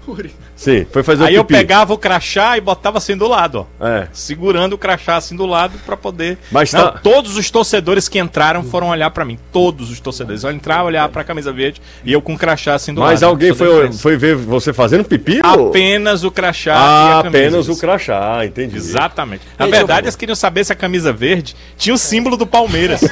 [0.58, 1.60] Sim, foi fazer Aí o eu pipi.
[1.60, 3.86] pegava o crachá e botava assim do lado, ó.
[3.86, 4.08] É.
[4.12, 6.38] Segurando o crachá assim do lado pra poder.
[6.52, 9.38] Mas Não, tá- Todos os torcedores que entraram foram olhar pra mim.
[9.54, 10.44] Todos os torcedores.
[10.44, 13.30] Eu entrava, olhar pra camisa verde e eu com o crachá assim do Mas lado.
[13.30, 15.40] alguém Sou da foi, foi ver você fazendo pipi?
[15.46, 17.38] ou- Apenas o crachá Ah, e a camisa.
[17.48, 18.76] apenas o crachá, entendi.
[18.78, 19.44] Exatamente.
[19.60, 20.06] Na eu verdade, ver.
[20.08, 23.02] eles queriam saber se a camisa verde tinha o símbolo do Palmeiras.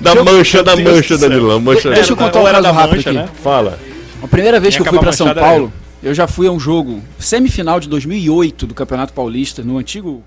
[0.00, 1.18] Da mancha, da Deus mancha.
[1.18, 1.60] Danilão.
[1.60, 1.90] Mancha.
[1.90, 3.18] Deixa eu contar um era da rápido mancha, aqui.
[3.18, 3.28] né?
[3.42, 3.78] Fala.
[4.22, 6.58] A primeira vez que eu fui pra São era Paulo, eu já fui a um
[6.58, 10.22] jogo semifinal de 2008 do Campeonato Paulista, no antigo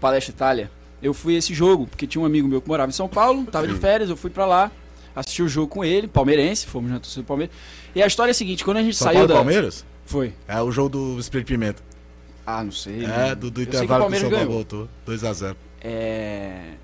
[0.00, 0.70] Palestra Itália.
[1.02, 3.44] Eu fui a esse jogo, porque tinha um amigo meu que morava em São Paulo,
[3.46, 4.70] tava de férias, eu fui pra lá,
[5.14, 7.54] assisti o jogo com ele, palmeirense, fomos na torcida do Palmeiras.
[7.94, 9.34] E a história é a seguinte, quando a gente São saiu Paulo da...
[9.34, 9.84] Palmeiras?
[10.04, 10.32] Foi.
[10.46, 11.82] É o jogo do Espírito Pimenta.
[12.46, 13.04] Ah, não sei.
[13.04, 13.34] É, né?
[13.34, 14.88] do, do intervalo que o São Paulo voltou.
[15.06, 15.56] 2x0.
[15.80, 16.74] É,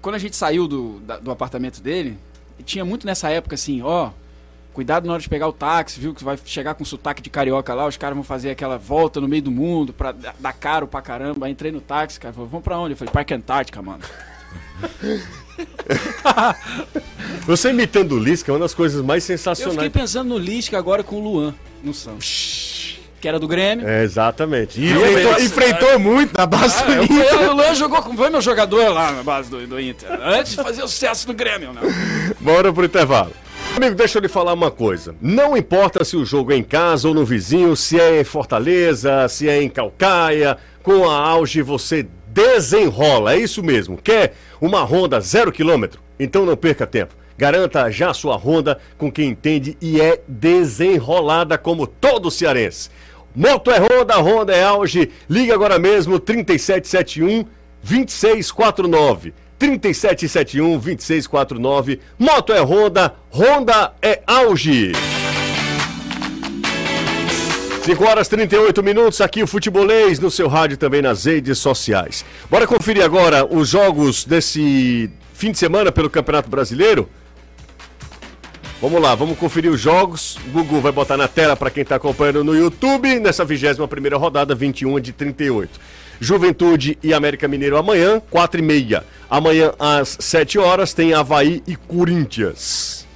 [0.00, 2.16] Quando a gente saiu do, da- do apartamento dele,
[2.64, 4.10] tinha muito nessa época assim, ó,
[4.72, 6.14] cuidado na hora de pegar o táxi, viu?
[6.14, 9.28] Que vai chegar com sotaque de carioca lá, os caras vão fazer aquela volta no
[9.28, 11.46] meio do mundo pra dar caro pra caramba.
[11.46, 12.92] Aí entrei no táxi, cara, falou, vamos pra onde?
[12.92, 14.00] Eu falei, Parque Antártica, mano.
[17.46, 19.74] Você imitando o Lisca é uma das coisas mais Eu sensacionais.
[19.76, 22.98] fiquei pensando no Lisca agora com o Luan, no Santos.
[23.20, 23.86] Que era do Grêmio.
[23.86, 24.80] É, exatamente.
[24.80, 27.34] E enfrentou, enfrentou muito na base do Ah, eu- Inter.
[27.34, 28.16] eu- o Luan jogou com.
[28.16, 30.08] Foi meu jogador lá na base do, do Inter.
[30.22, 31.82] Antes de fazer o sucesso no Grêmio, né?
[32.40, 33.32] Bora pro intervalo.
[33.76, 35.14] Amigo, deixa eu lhe falar uma coisa.
[35.20, 39.26] Não importa se o jogo é em casa ou no vizinho, se é em Fortaleza,
[39.28, 43.34] se é em Calcaia, com a Auge você desenrola.
[43.34, 43.96] É isso mesmo.
[43.96, 46.00] Quer uma Honda zero quilômetro?
[46.18, 47.14] Então não perca tempo.
[47.38, 52.90] Garanta já sua Honda com quem entende e é desenrolada como todo cearense.
[53.34, 55.10] Moto é Honda, Honda é Auge.
[55.28, 57.46] Liga agora mesmo 3771
[57.82, 59.32] 2649.
[59.60, 62.00] 3771 2649.
[62.18, 64.92] Moto é Honda, Honda é Auge.
[67.84, 72.24] 5 horas 38 minutos, aqui o Futebolês, no seu rádio também nas redes sociais.
[72.50, 77.08] Bora conferir agora os jogos desse fim de semana pelo Campeonato Brasileiro?
[78.80, 80.36] Vamos lá, vamos conferir os jogos.
[80.36, 84.54] O Gugu vai botar na tela para quem está acompanhando no YouTube, nessa 21ª rodada,
[84.54, 85.78] 21 de 38.
[86.20, 89.04] Juventude e América Mineiro amanhã, 4 e meia.
[89.28, 93.06] Amanhã, às 7 horas, tem Havaí e Corinthians.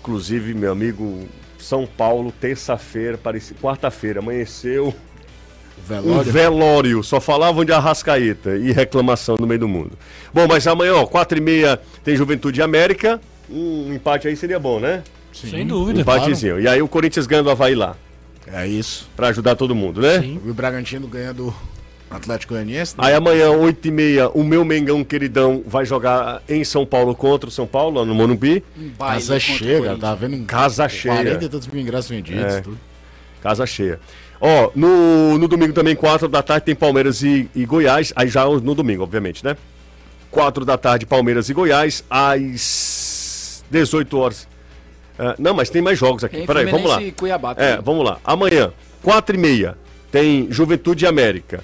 [0.00, 1.26] Inclusive, meu amigo,
[1.58, 6.32] São Paulo, terça-feira, parece quarta-feira, amanheceu um Velório.
[6.32, 7.02] velório.
[7.02, 9.92] Só falavam de Arrascaeta e reclamação no meio do mundo.
[10.34, 13.20] Bom, mas amanhã, ó, 4 e meia, tem Juventude e América.
[13.48, 15.02] Um empate aí seria bom, né?
[15.32, 16.00] Sem Um dúvida.
[16.00, 16.60] empatezinho.
[16.60, 17.96] E aí o Corinthians ganha do Havaí lá,
[18.46, 19.08] É isso.
[19.16, 20.20] pra ajudar todo mundo, né?
[20.20, 20.40] Sim.
[20.44, 21.54] E o Bragantino ganha do
[22.10, 22.96] Atlético Goianiense.
[22.96, 23.06] né?
[23.06, 27.48] Aí amanhã, 8 e meia, o meu Mengão queridão vai jogar em São Paulo contra
[27.48, 28.64] o São Paulo, lá no Morumbi.
[28.78, 29.98] Um Casa Corinthians.
[30.00, 31.14] tá vendo Casa cheia.
[31.16, 32.54] 40 e tantos mil ingressos vendidos.
[32.54, 32.60] É.
[32.60, 32.78] Tudo.
[33.42, 34.00] Casa cheia.
[34.40, 38.12] Ó, no, no domingo também, 4 da tarde, tem Palmeiras e, e Goiás.
[38.14, 39.56] Aí já no domingo, obviamente, né?
[40.30, 42.04] 4 da tarde, Palmeiras e Goiás.
[42.08, 44.48] Às 18 horas.
[45.18, 46.36] É, não, mas tem mais jogos aqui.
[46.36, 47.02] Tem Peraí, vamos lá.
[47.02, 48.18] E Cuiabá É, vamos lá.
[48.24, 49.76] Amanhã, 4 e meia,
[50.12, 51.62] tem Juventude e América.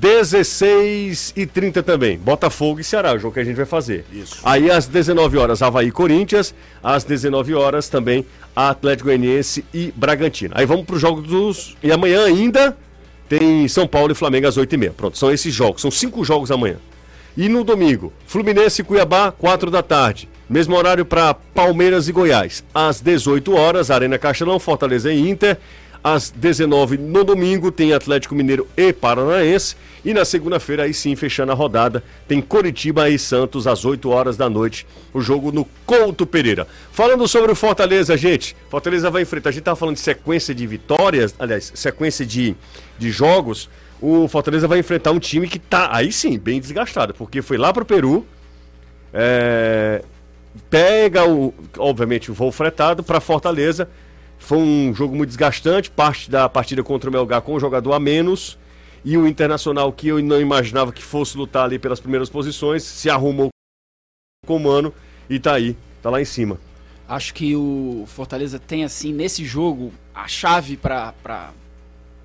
[0.00, 2.18] 16 e 30 também.
[2.18, 4.04] Botafogo e Ceará, o jogo que a gente vai fazer.
[4.12, 4.40] Isso.
[4.44, 6.54] Aí às 19 horas, Havaí e Corinthians.
[6.82, 10.54] Às 19 horas também, Atlético Goianiense e Bragantino.
[10.56, 11.76] Aí vamos pro jogo dos.
[11.82, 12.76] E amanhã ainda
[13.28, 14.92] tem São Paulo e Flamengo às 8 e meia.
[14.96, 15.80] Pronto, são esses jogos.
[15.80, 16.76] São cinco jogos amanhã.
[17.36, 20.28] E no domingo, Fluminense e Cuiabá, 4 da tarde.
[20.48, 22.62] Mesmo horário para Palmeiras e Goiás.
[22.74, 25.58] Às 18 horas, Arena Castelão, Fortaleza e Inter.
[26.04, 29.74] Às 19 no domingo, tem Atlético Mineiro e Paranaense.
[30.04, 34.36] E na segunda-feira, aí sim, fechando a rodada, tem Coritiba e Santos às 8 horas
[34.36, 34.86] da noite.
[35.14, 36.68] O jogo no Couto Pereira.
[36.92, 38.54] Falando sobre o Fortaleza, gente.
[38.68, 39.48] Fortaleza vai enfrentar.
[39.48, 42.54] A gente tava falando de sequência de vitórias, aliás, sequência de,
[42.98, 47.40] de jogos o Fortaleza vai enfrentar um time que tá, aí sim, bem desgastado, porque
[47.40, 48.26] foi lá pro Peru,
[49.14, 50.02] é,
[50.68, 53.88] pega, o, obviamente, o voo fretado para Fortaleza.
[54.44, 57.98] Foi um jogo muito desgastante, parte da partida contra o Melgar com um jogador a
[57.98, 58.58] menos.
[59.02, 63.08] E o Internacional, que eu não imaginava que fosse lutar ali pelas primeiras posições, se
[63.10, 63.48] arrumou
[64.46, 64.92] com o Mano
[65.28, 66.58] e tá aí, tá lá em cima.
[67.08, 71.52] Acho que o Fortaleza tem, assim, nesse jogo, a chave pra, pra,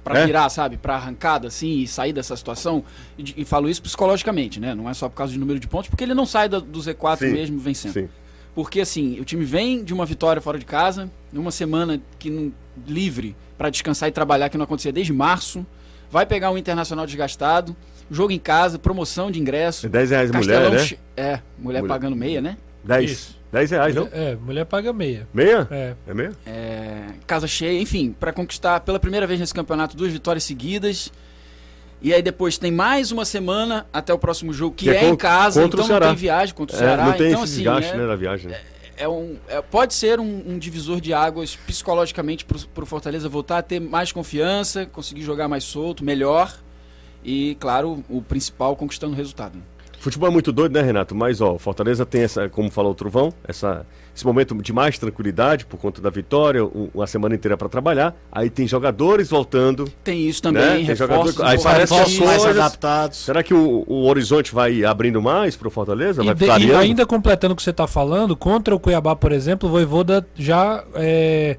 [0.04, 0.26] pra É?
[0.26, 0.78] virar, sabe?
[0.78, 2.84] Pra arrancada, assim, e sair dessa situação.
[3.18, 4.74] E, e falo isso psicologicamente, né?
[4.74, 6.80] Não é só por causa de número de pontos, porque ele não sai da- do
[6.80, 7.94] Z4 Sim, mesmo vencendo.
[7.94, 8.10] Sim.
[8.60, 12.52] Porque, assim, o time vem de uma vitória fora de casa, numa semana que não,
[12.86, 15.66] livre pra descansar e trabalhar, que não acontecia desde março.
[16.12, 17.74] Vai pegar um internacional desgastado,
[18.12, 19.88] jogo em casa, promoção de ingresso.
[19.88, 20.78] 10 reais mulher, né?
[21.16, 21.84] É, mulher, Mulher.
[21.88, 22.58] pagando meia, né?
[22.84, 23.10] 10.
[23.10, 23.40] Isso.
[23.50, 24.10] 10 reais, não?
[24.12, 25.26] É, mulher paga meia.
[25.34, 25.66] Meia?
[25.72, 25.94] É.
[26.06, 26.34] É meia?
[26.46, 31.14] É, casa cheia, enfim, para conquistar pela primeira vez nesse campeonato duas vitórias seguidas.
[32.02, 35.10] E aí depois tem mais uma semana até o próximo jogo, que, Que é é,
[35.10, 37.06] em casa, o então não tem viagem contra o É, Ceará.
[37.06, 38.50] não tem então, esse assim, desgaste é, né, da viagem.
[38.52, 38.60] né?
[38.96, 43.60] é um, é- pode ser um, um divisor de águas psicologicamente pro, pro Fortaleza voltar
[43.60, 46.54] a ter mais confiança, conseguir jogar mais solto, melhor.
[47.24, 49.58] E, claro, o principal, conquistando o resultado.
[50.00, 51.14] Futebol é muito doido, né, Renato?
[51.16, 53.86] Mas, ó, o Fortaleza tem essa, como falou o Truvão, essa,
[54.20, 58.14] esse momento de mais tranquilidade por conta da vitória, um- uma semana inteira para trabalhar.
[58.30, 59.90] Aí tem jogadores voltando.
[60.04, 60.76] Tem isso também, Né?
[60.76, 61.36] Tem reforços.
[61.36, 63.18] jogador- aí parece Reforços mais coisas- adaptados.
[63.20, 66.22] Será que o, o horizonte vai abrindo mais pro Fortaleza?
[66.22, 69.32] E, Vai de- e ainda completando o que você está falando, contra o Cuiabá, por
[69.32, 71.58] exemplo, o Voivoda já é,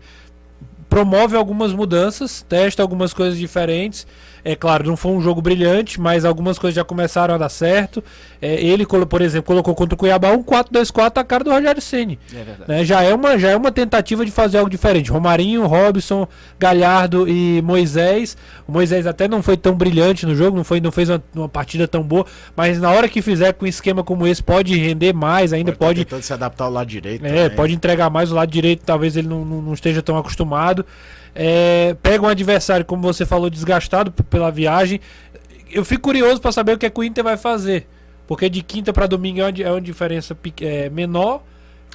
[0.89, 4.07] promove algumas mudanças, testa algumas coisas diferentes.
[4.45, 8.03] É claro, não foi um jogo brilhante, mas algumas coisas já começaram a dar certo.
[8.41, 12.19] É, ele, por exemplo, colocou contra o Cuiabá um 4-2-4 a cara do Rogério Ceni.
[12.35, 12.85] É né?
[12.85, 15.11] Já, é uma, já é uma tentativa de fazer algo diferente.
[15.11, 16.27] Romarinho, Robson,
[16.59, 18.37] Galhardo e Moisés.
[18.67, 21.49] O Moisés até não foi tão brilhante no jogo, não, foi, não fez uma, uma
[21.49, 22.25] partida tão boa,
[22.57, 26.05] mas na hora que fizer com um esquema como esse, pode render mais, ainda pode.
[26.05, 27.25] tentando se adaptar ao lado direito.
[27.27, 27.57] É, também.
[27.57, 30.85] pode entregar mais o lado direito, talvez ele não, não- não esteja tão acostumado.
[31.35, 35.01] É, pega um adversário, como você falou, desgastado pela viagem.
[35.71, 37.87] Eu fico curioso para saber o que, é que o Inter vai fazer.
[38.27, 41.43] Porque de quinta para domingo é uma, é uma diferença é, menor.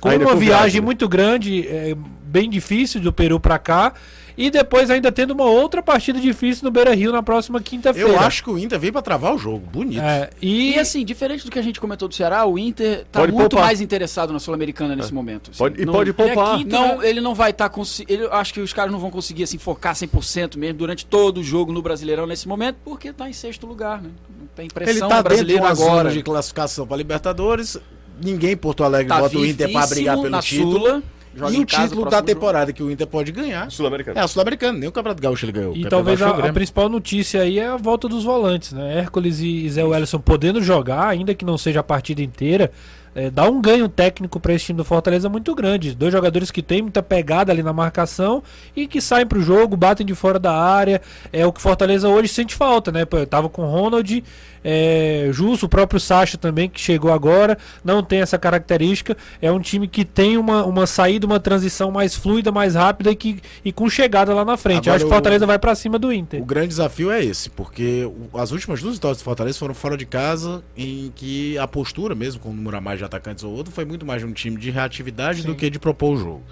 [0.02, 0.86] Com Ainda uma com viagem viagem, né?
[0.86, 3.94] muito grande, é, bem difícil do Peru para cá.
[4.38, 8.10] E depois ainda tendo uma outra partida difícil no Beira Rio na próxima quinta-feira.
[8.10, 9.66] Eu acho que o Inter veio pra travar o jogo.
[9.72, 10.02] Bonito.
[10.02, 13.22] É, e, E assim, diferente do que a gente comentou do Ceará, o Inter tá
[13.22, 13.68] Pode muito poupar.
[13.68, 15.52] mais interessado na Sul-Americana nesse momento.
[15.52, 15.58] assim.
[15.58, 16.58] Pode- e Não- pode poupar.
[16.58, 17.10] quinta, Não, né?
[17.10, 18.24] ele não vai estar conseguindo.
[18.24, 21.44] Eu acho que os caras não vão conseguir assim, focar 100% mesmo durante todo o
[21.44, 24.10] jogo no Brasileirão nesse momento, porque tá em sexto lugar, né?
[24.38, 26.12] Não tem Ele pressão tá dentro de brasileiro agora.
[26.12, 27.78] de classificação para Libertadores.
[28.24, 30.80] Ninguém em Porto Alegre Tá bota o Inter para brigar pelo título.
[30.80, 31.04] Sula,
[31.36, 32.26] joga e o casa título da próximo jogo.
[32.40, 34.18] temporada que o Inter pode ganhar Sul-Americano.
[34.18, 34.78] é a Sul-Americana.
[34.80, 35.76] Nem o Campeonato Gaúcho ele ganhou.
[35.76, 39.00] E talvez a, a principal notícia aí é a volta dos volantes, né?
[39.00, 42.72] Hércules e Zé Wellison podendo jogar, ainda que não seja a partida inteira,
[43.16, 45.96] é, dá um ganho técnico para esse time do Fortaleza muito grande.
[45.96, 48.44] Dois jogadores que têm muita pegada ali na marcação
[48.76, 51.02] e que saem pro jogo, batem de fora da área.
[51.32, 53.06] É o que o Fortaleza hoje sente falta, né?
[53.06, 54.22] Pô, Eu tava com o Ronald,
[54.68, 59.16] é, Justo, o próprio Sacha também, que chegou agora, não tem essa característica.
[59.42, 63.16] É um time que tem uma, uma saída, uma transição mais fluida, mais rápida e,
[63.16, 64.88] que, e com chegada lá na frente.
[64.88, 66.42] Eu Agora acho que o o- Fortaleza vai pra cima do Inter.
[66.42, 68.04] O grande desafio é esse, porque
[68.34, 72.16] o- as últimas duas vitórias do Fortaleza foram fora de casa, em que a postura,
[72.16, 74.70] mesmo com o mais de atacantes ou outro, foi muito mais de um time de
[74.72, 76.44] reatividade do que de propor o jogo.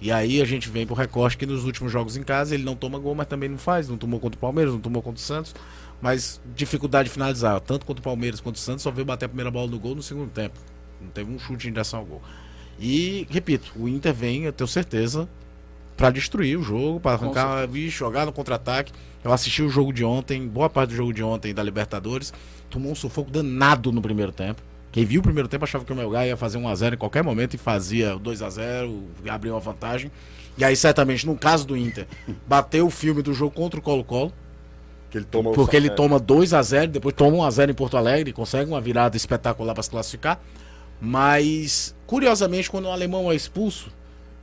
[0.00, 2.74] E aí a gente vem pro recorte que nos últimos jogos em casa ele não
[2.74, 3.88] toma gol, mas também não faz.
[3.88, 5.54] Não tomou contra o Palmeiras, não tomou contra o Santos.
[6.00, 9.28] Mas dificuldade de finalizar, tanto contra o Palmeiras quanto o Santos, só veio bater a
[9.28, 10.58] primeira bola no gol no segundo tempo.
[11.00, 12.22] Não teve um chute em direção ao gol.
[12.80, 15.28] E, repito, o Inter vem, eu tenho certeza,
[15.96, 18.92] pra destruir o jogo, pra arrancar, e jogar no contra-ataque.
[19.22, 22.32] Eu assisti o jogo de ontem, boa parte do jogo de ontem da Libertadores,
[22.68, 24.60] tomou um sufoco danado no primeiro tempo.
[24.92, 27.54] Quem viu o primeiro tempo achava que o Melgar ia fazer 1x0 em qualquer momento
[27.54, 28.94] e fazia 2x0,
[29.26, 30.12] abriu uma vantagem.
[30.56, 32.06] E aí, certamente, no caso do Inter,
[32.46, 34.30] bateu o filme do jogo contra o Colo-Colo.
[35.14, 35.24] Ele
[35.54, 35.90] Porque ele é.
[35.90, 39.16] toma 2 a 0 depois toma 1 a 0 em Porto Alegre, consegue uma virada
[39.16, 40.40] espetacular para se classificar.
[41.00, 43.90] Mas, curiosamente, quando o alemão é expulso,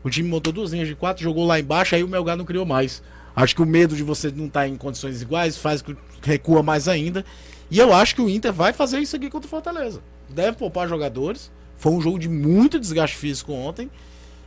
[0.04, 2.66] o time montou duas linhas de quatro, jogou lá embaixo, aí o Melgar não criou
[2.66, 3.02] mais.
[3.36, 6.88] Acho que o medo de você não estar em condições iguais faz que recua mais
[6.88, 7.24] ainda.
[7.72, 10.02] E eu acho que o Inter vai fazer isso aqui contra o Fortaleza.
[10.30, 11.52] Deve poupar jogadores.
[11.78, 13.90] Foi um jogo de muito desgaste físico ontem.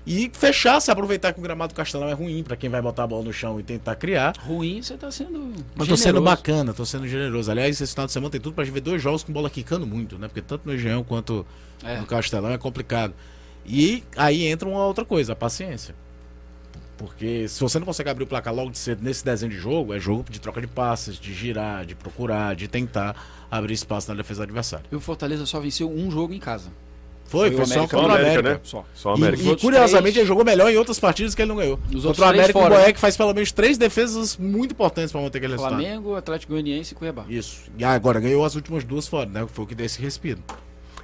[0.04, 3.04] E fechar, se aproveitar que o gramado do Castelão é ruim para quem vai botar
[3.04, 4.34] a bola no chão e tentar criar.
[4.36, 5.52] Ruim, você tá sendo.
[5.76, 6.24] Mas tô sendo generoso.
[6.24, 7.48] bacana, tô sendo generoso.
[7.50, 9.86] Aliás, esse final de semana tem tudo pra gente ver dois jogos com bola quicando
[9.86, 10.26] muito, né?
[10.26, 11.46] Porque tanto no Engenhão quanto
[11.84, 12.00] É.
[12.00, 13.14] no Castelão é complicado.
[13.64, 15.94] E aí entra uma outra coisa, a paciência.
[16.96, 19.92] Porque se você não consegue abrir o placar logo de cedo nesse desenho de jogo,
[19.94, 23.16] é jogo de troca de passes, de girar, de procurar, de tentar
[23.50, 24.86] abrir espaço na defesa do adversário.
[24.92, 26.70] E o Fortaleza só venceu um jogo em casa.
[27.24, 28.54] Foi, Foi foi, o só América, contra o América, América.
[28.54, 28.60] né?
[28.62, 28.84] Só.
[28.94, 29.42] Só E, América.
[29.42, 31.80] e, outros curiosamente três- ele jogou melhor em outras partidas que ele não ganhou.
[31.94, 35.10] Os Contra o América, três o fora, Boeck faz pelo menos três defesas muito importantes
[35.10, 35.80] pra manter aquele resultado.
[35.80, 37.24] Flamengo, Atlético Goianiense e Cuiabá.
[37.28, 37.62] Isso.
[37.78, 39.46] E agora ganhou as últimas duas fora, né?
[39.50, 40.42] Foi o que deu esse respiro.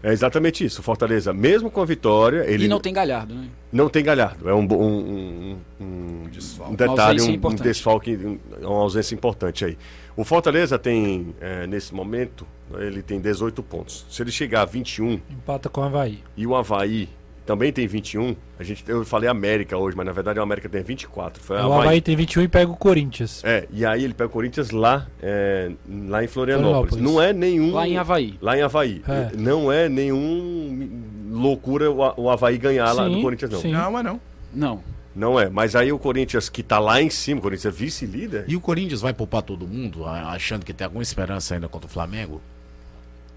[0.03, 0.81] É exatamente isso.
[0.81, 3.49] O Fortaleza, mesmo com a vitória, ele E não tem Galhardo, né?
[3.73, 4.49] não tem Galhardo.
[4.49, 6.29] É um, um, um, um,
[6.69, 9.77] um detalhe, um, um desfalque, um- uma ausência importante aí.
[10.17, 12.47] O Fortaleza tem, é, nesse momento,
[12.79, 14.05] ele tem 18 pontos.
[14.11, 16.23] Se ele chegar a 21 Empata com o Havaí.
[16.37, 17.09] e o Havaí
[17.49, 20.83] também tem 21, a gente, eu falei América hoje, mas na verdade o América tem
[20.83, 21.43] 24.
[21.43, 23.43] Foi o Havaí tem 21 e pega o Corinthians.
[23.43, 26.91] É, e aí ele pega o Corinthians lá, é, lá em Florianópolis.
[26.91, 27.03] Florianópolis.
[27.03, 27.73] Não é nenhum.
[27.73, 28.35] Lá em Havaí.
[28.43, 29.03] Lá em Havaí.
[29.09, 29.35] É.
[29.35, 30.91] Não é nenhum
[31.31, 33.61] loucura o, o Havaí ganhar lá do Sim, Corinthians, não.
[33.61, 33.73] sim.
[33.73, 34.21] Não, mas não.
[34.53, 34.83] Não.
[35.17, 35.49] Não é.
[35.49, 38.45] Mas aí o Corinthians que tá lá em cima, o Corinthians é vice-líder.
[38.47, 41.91] E o Corinthians vai poupar todo mundo, achando que tem alguma esperança ainda contra o
[41.91, 42.43] Flamengo?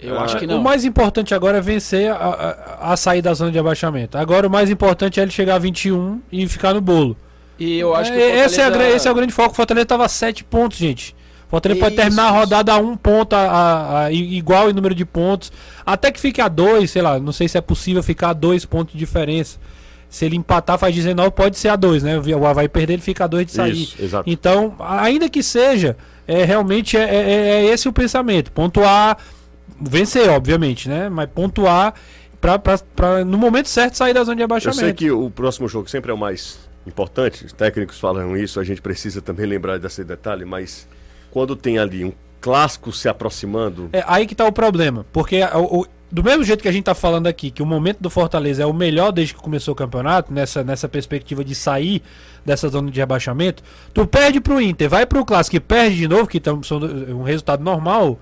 [0.01, 0.61] Eu Ah, acho que O não.
[0.61, 4.17] mais importante agora é vencer a, a, a sair da zona de abaixamento.
[4.17, 7.15] Agora o mais importante é ele chegar a 21 e ficar no bolo.
[7.59, 9.51] E eu acho que o É, esse, é Fortaleza- esse é o grande foco.
[9.51, 11.15] O Fortaleza estava a 7 pontos, gente.
[11.47, 14.95] O Fortaleza pode Isso, terminar a rodada a um ponto, a, a- igual em número
[14.95, 15.51] de pontos.
[15.85, 17.19] Até que fique a 2, sei lá.
[17.19, 19.59] Não sei se é possível ficar a 2 pontos de diferença.
[20.09, 22.17] Se ele empatar, faz 19, pode ser a 2, né?
[22.17, 23.83] O Havaí perder, ele fica a 2 de sair.
[23.83, 24.29] Isso, exato.
[24.29, 25.95] Então, ainda que seja,
[26.27, 28.51] é, realmente é, é- é esse o pensamento.
[28.51, 29.17] Pontuar,
[29.79, 31.09] vencer, obviamente, né?
[31.09, 31.93] Mas pontuar
[32.39, 34.79] pra, no momento certo sair da zona de Eu abaixamento.
[34.79, 37.45] sei que o próximo jogo sempre é o mais importante.
[37.45, 40.87] Os técnicos falam isso, a gente precisa também lembrar desse detalhe, mas
[41.29, 43.89] quando tem ali um clássico se aproximando.
[43.93, 45.05] É aí que tá o problema.
[45.13, 47.99] Porque o- o- do mesmo jeito que a gente tá falando aqui, que o momento
[48.01, 52.01] do Fortaleza é o melhor desde que começou o campeonato, nessa, nessa perspectiva de sair
[52.43, 53.61] dessa zona de rebaixamento,
[53.93, 57.21] tu perde pro Inter, vai pro Clássico e perde de novo, que tam- são um
[57.21, 58.19] resultado normal.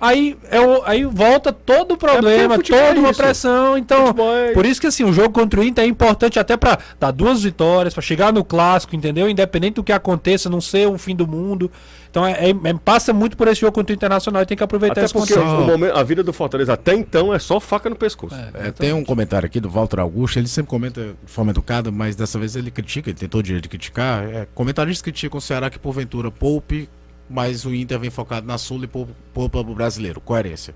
[0.00, 3.76] Aí, é o, aí volta todo o problema, futebol toda é uma pressão.
[3.76, 6.78] Então, é por isso que assim, o jogo contra o Inter é importante até pra
[7.00, 9.28] dar duas vitórias, pra chegar no clássico, entendeu?
[9.28, 11.70] Independente do que aconteça, não ser um fim do mundo.
[12.10, 14.92] Então, é, é- passa muito por esse jogo contra o Internacional e tem que aproveitar
[14.92, 15.52] Até esse porque contexto.
[15.62, 18.36] o momento- a vida do Fortaleza até então é só faca no pescoço.
[18.54, 22.14] É, tem um comentário aqui do Walter Augusto, ele sempre comenta de forma educada, mas
[22.16, 24.24] dessa vez ele critica, ele tem todo o direito de criticar.
[24.24, 26.88] É, comentaristas criticam o Ceará que porventura poupe,
[27.28, 30.20] mas o Inter vem focado na Sul e poupa poupa pro brasileiro.
[30.20, 30.74] Coerência.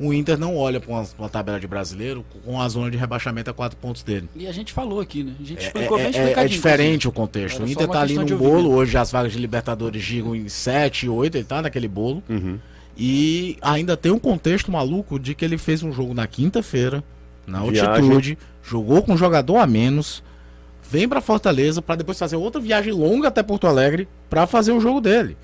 [0.00, 2.96] O Inter não olha para uma, pra uma tabela de brasileiro com a zona de
[2.96, 4.28] rebaixamento a quatro pontos dele.
[4.36, 5.32] E a gente falou aqui, né?
[5.40, 7.56] A gente É, explicou bem é- é- é diferente o contexto.
[7.56, 10.48] Era O Inter uma tá ali no bolo, hoje as vagas de Libertadores gigam em
[10.48, 12.22] 7, 8, ele tá naquele bolo.
[12.28, 12.60] Uhum.
[12.96, 17.02] E ainda tem um contexto maluco de que ele fez um jogo na quinta-feira,
[17.46, 17.88] na Viagem.
[17.88, 20.22] altitude, jogou com um jogador a menos,
[20.88, 24.80] vem pra Fortaleza pra depois fazer outra viagem longa até Porto Alegre pra fazer o
[24.80, 25.36] jogo dele.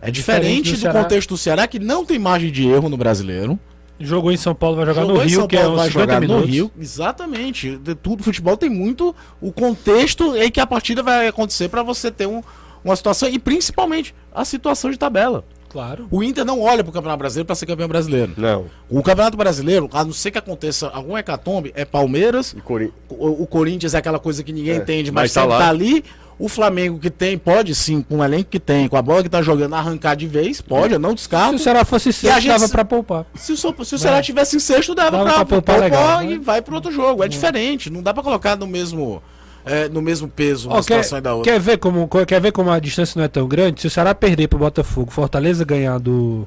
[0.00, 1.02] É Diferente diferente do do, Ceará.
[1.02, 3.58] contexto do Ceará, que não tem margem de erro no brasileiro.
[4.00, 6.42] Jogou em São Paulo, vai jogar Jogou no Rio, que é vai 50 jogar minutos.
[6.46, 6.70] no Rio.
[6.80, 7.76] Exatamente.
[7.78, 12.10] De tudo, futebol tem muito o contexto em que a partida vai acontecer pra você
[12.10, 12.42] ter um-
[12.84, 15.44] uma situação e principalmente a situação de tabela.
[15.68, 16.06] Claro.
[16.10, 18.32] O Inter não olha pro Campeonato Brasileiro pra ser campeão brasileiro.
[18.38, 18.66] Não.
[18.88, 22.54] O Campeonato Brasileiro, a não ser que aconteça algum hecatombe, é Palmeiras.
[22.56, 22.90] E Cori...
[23.10, 25.58] O, o Corinthians é aquela coisa que ninguém É, entende, mas mas, tá lá.
[25.58, 26.02] tá ali.
[26.38, 29.28] O Flamengo que tem, pode sim, com o elenco que tem, com a bola que
[29.28, 31.56] tá jogando, arrancar de vez, pode, eu não Se descarto.
[31.56, 33.26] o Ceará fosse sexto, gente dava se- pra poupar.
[33.34, 36.22] Se o, se o Ceará tivesse em sexto, dava, Dava pra, pra poupar poupar legal,
[36.22, 36.40] e né?
[36.40, 37.24] vai pro outro jogo.
[37.24, 39.20] É diferente, não dá pra colocar no mesmo,
[39.66, 41.52] é, no mesmo peso uma situação da outra.
[41.52, 43.80] quer, ver como, co- quer ver como a distância não é tão grande?
[43.80, 46.46] Se o Ceará perder pro Botafogo, Fortaleza ganhar do,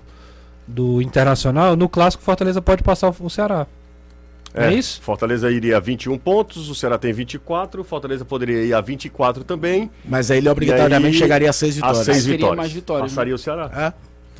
[0.66, 3.68] do Internacional, no clássico Fortaleza pode passar o Ceará.
[4.54, 5.02] É isso?
[5.02, 9.44] Fortaleza iria a 21 pontos, o Ceará tem 24, o Fortaleza poderia ir a 24
[9.44, 9.90] também.
[10.04, 12.06] Mas aí ele obrigatoriamente aí, chegaria a seis A vitórias.
[12.06, 12.58] 6 Aí teria vitórias.
[12.58, 13.72] mais vitórias, Passaria o Ceará.
[13.74, 13.94] É.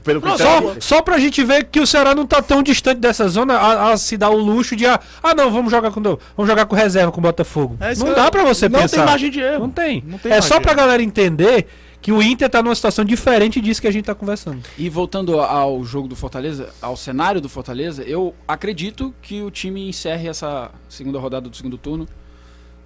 [0.04, 3.28] pelo Não, só, só pra gente ver que o Ceará não tá tão distante dessa
[3.30, 6.20] zona a, a se dar o luxo de ah, ah, não, vamos jogar com vamos
[6.50, 7.78] jogar com reserva com o Botafogo.
[7.80, 8.98] É não dá eu- pra você não pensar.
[8.98, 9.60] tem margem de erro.
[9.60, 10.04] Não tem.
[10.06, 10.80] Não tem é só pra erro.
[10.82, 11.68] galera entender
[12.02, 14.64] que o Inter tá numa situação diferente disso que a gente tá conversando.
[14.78, 19.88] E voltando ao jogo do Fortaleza, ao cenário do Fortaleza, eu acredito que o time
[19.88, 22.08] encerre essa segunda rodada do segundo turno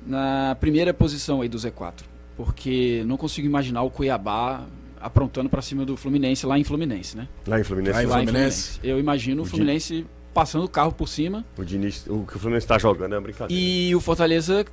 [0.05, 2.01] na primeira posição aí do Z4.
[2.35, 4.65] Porque não consigo imaginar o Cuiabá
[4.99, 7.27] aprontando pra cima do Fluminense lá em Fluminense, né?
[7.47, 7.95] Lá em Fluminense.
[7.95, 8.79] Lá em Lá Fluminense.
[8.83, 12.67] Eu imagino o Fluminense passando o carro por cima O Diniz, o que o Fluminense
[12.67, 13.53] tá jogando é uma brincadeira.
[13.63, 14.65] e o Fortaleza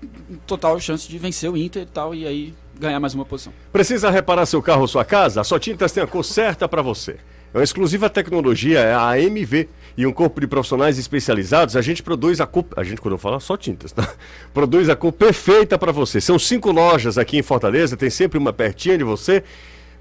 [0.44, 2.52] total chance de vencer o Inter e tal e aí
[2.82, 3.52] ganhar mais uma posição.
[3.72, 5.40] Precisa reparar seu carro ou sua casa?
[5.40, 7.16] A Só Tintas tem a cor certa para você.
[7.54, 9.68] É uma exclusiva tecnologia, é a AMV.
[9.94, 12.64] E um corpo de profissionais especializados, a gente produz a cor.
[12.76, 14.10] A gente, quando eu falo, só tintas, tá?
[14.54, 16.18] Produz a cor perfeita para você.
[16.18, 19.44] São cinco lojas aqui em Fortaleza, tem sempre uma pertinha de você.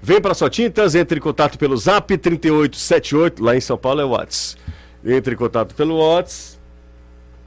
[0.00, 4.04] Vem para Só Tintas, entre em contato pelo Zap 3878, lá em São Paulo é
[4.04, 4.56] o Whats.
[5.04, 6.58] Entre em contato pelo Whats.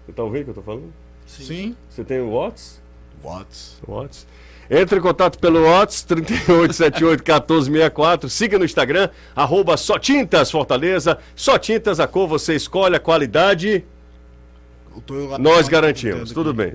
[0.06, 0.94] Você tá ouvindo o que eu tô falando?
[1.26, 1.76] Sim.
[1.90, 2.80] Você tem o Whats?
[3.24, 3.82] Whats?
[3.88, 4.28] Whats.
[4.70, 8.30] Entre em contato pelo Whats 38781464.
[8.30, 11.18] Siga no Instagram, arroba Só Tintas Fortaleza.
[11.36, 13.84] Só Tintas, a cor você escolhe, a qualidade
[15.08, 16.32] Eu nós garantimos.
[16.32, 16.74] Tudo bem.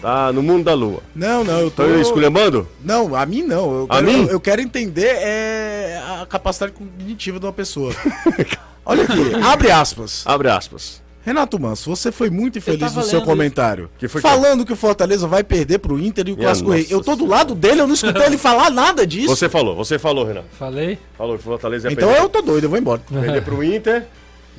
[0.00, 1.02] Tá no mundo da lua.
[1.14, 1.84] Não, não, eu tô.
[1.84, 2.66] Estão esculhambando?
[2.82, 3.80] Não, a mim não.
[3.80, 4.26] Eu A quero, mim?
[4.30, 7.92] Eu quero entender é, a capacidade cognitiva de uma pessoa.
[8.84, 10.24] Olha aqui, abre aspas.
[10.26, 11.02] Abre aspas.
[11.22, 13.90] Renato Manso, você foi muito infeliz no seu comentário.
[13.98, 16.86] Que falando que o Fortaleza vai perder pro Inter e o Clássico Rei.
[16.88, 19.28] Eu tô do lado dele, eu não escutei ele falar nada disso.
[19.28, 20.46] Você falou, você falou, Renato.
[20.58, 20.98] Falei.
[21.16, 23.00] Falou que o Fortaleza ia Então perder, eu tô doido, eu vou embora.
[23.08, 24.06] perder pro Inter.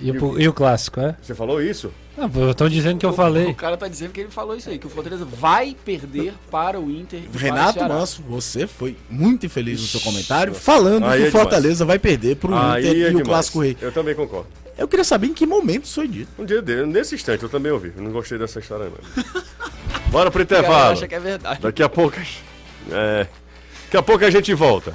[0.01, 1.15] E, o- e o clássico, é?
[1.21, 1.91] Você falou isso?
[2.17, 3.53] Ah, eu tô dizendo que eu O falei.
[3.53, 6.91] cara tá dizendo que ele falou isso aí, que o Fortaleza vai perder para o
[6.91, 7.19] Inter.
[7.19, 7.79] e para o Renato.
[7.85, 11.97] Manso, você foi muito infeliz no seu comentário, falando Aí que é o Fortaleza vai
[11.97, 13.27] perder pro Aí Inter é e o demais.
[13.27, 13.77] Clássico Rei.
[13.81, 14.47] Eu também concordo.
[14.77, 16.29] Eu queria saber em que momento isso foi dito.
[16.39, 17.93] Um dia dele, nesse instante, eu também ouvi.
[17.95, 19.23] Eu não gostei dessa história, não.
[20.09, 20.93] Bora pro O intervalo.
[20.93, 21.61] acha que é verdade.
[21.61, 22.17] Daqui a pouco.
[22.91, 23.27] É.
[23.85, 24.93] Daqui a pouco a gente volta.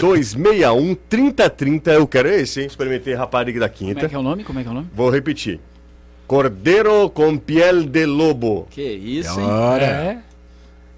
[0.00, 2.66] 261 3030 eu quero esse, hein?
[2.66, 4.08] Experimentei rapariga da Como é quinta.
[4.08, 4.44] que é o nome?
[4.44, 4.88] Como é que é o nome?
[4.94, 5.58] Vou repetir.
[6.26, 8.66] Cordeiro com piel de lobo.
[8.70, 9.46] Que isso, hein?
[9.46, 9.84] Ora.
[9.84, 10.18] É.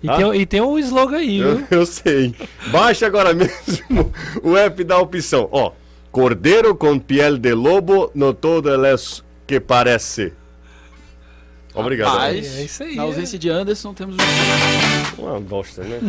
[0.03, 0.17] E, Ah?
[0.17, 1.67] tem, o- e tem um slogan aí, Eu, viu?
[1.79, 2.35] eu sei.
[2.73, 5.49] Baixe agora mesmo o app da opção.
[5.53, 5.73] Ó,
[6.11, 10.33] Cordeiro com piel de lobo no todo es que parece.
[11.75, 12.11] Obrigado.
[12.13, 13.07] Rapaz, É isso aí, Na é.
[13.07, 15.23] ausência de Anderson, temos um...
[15.23, 16.01] Uma bosta, né?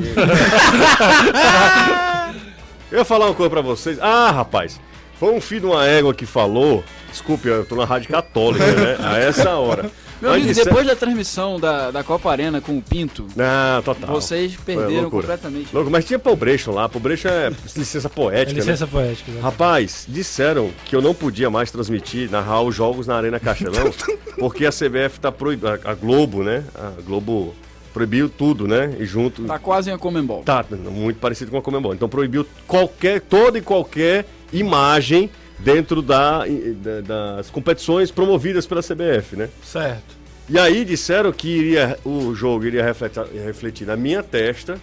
[2.92, 3.98] eu ia falar uma coisa pra vocês.
[4.02, 4.80] Ah, rapaz.
[5.20, 6.84] Foi um filho de uma égua que falou.
[7.12, 8.98] Desculpe, eu tô na rádio católica, né?
[9.04, 9.90] A essa hora.
[10.22, 13.82] Meu Mas amigo, disseram- depois da transmissão da, da Copa Arena com o Pinto, Não,
[13.82, 14.10] total.
[14.10, 15.22] vocês perderam loucura.
[15.22, 15.74] completamente.
[15.74, 16.90] Louco, mas tinha Pobrechon lá.
[16.90, 18.92] Pobrechon é licença É poética, licença né?
[18.92, 19.32] poética.
[19.32, 19.40] né?
[19.40, 23.94] Rapaz, disseram que eu não podia mais transmitir, narrar os jogos na Arena Castelão,
[24.38, 25.70] porque a CBF tá proibindo.
[25.86, 26.66] A Globo, né?
[26.76, 27.56] A Globo
[28.00, 28.96] proibiu tudo, né?
[28.98, 29.44] E junto.
[29.44, 30.42] Tá quase uma Comembol.
[30.44, 31.94] Tá, muito parecido com a Comembol.
[31.94, 35.30] Então proibiu qualquer, toda e qualquer imagem
[35.60, 37.02] dentro da, da-
[37.36, 39.50] das competições promovidas pela CBF, né?
[39.62, 40.18] Certo.
[40.48, 44.80] E aí disseram que iria, o jogo iria refletir, refletir na minha testa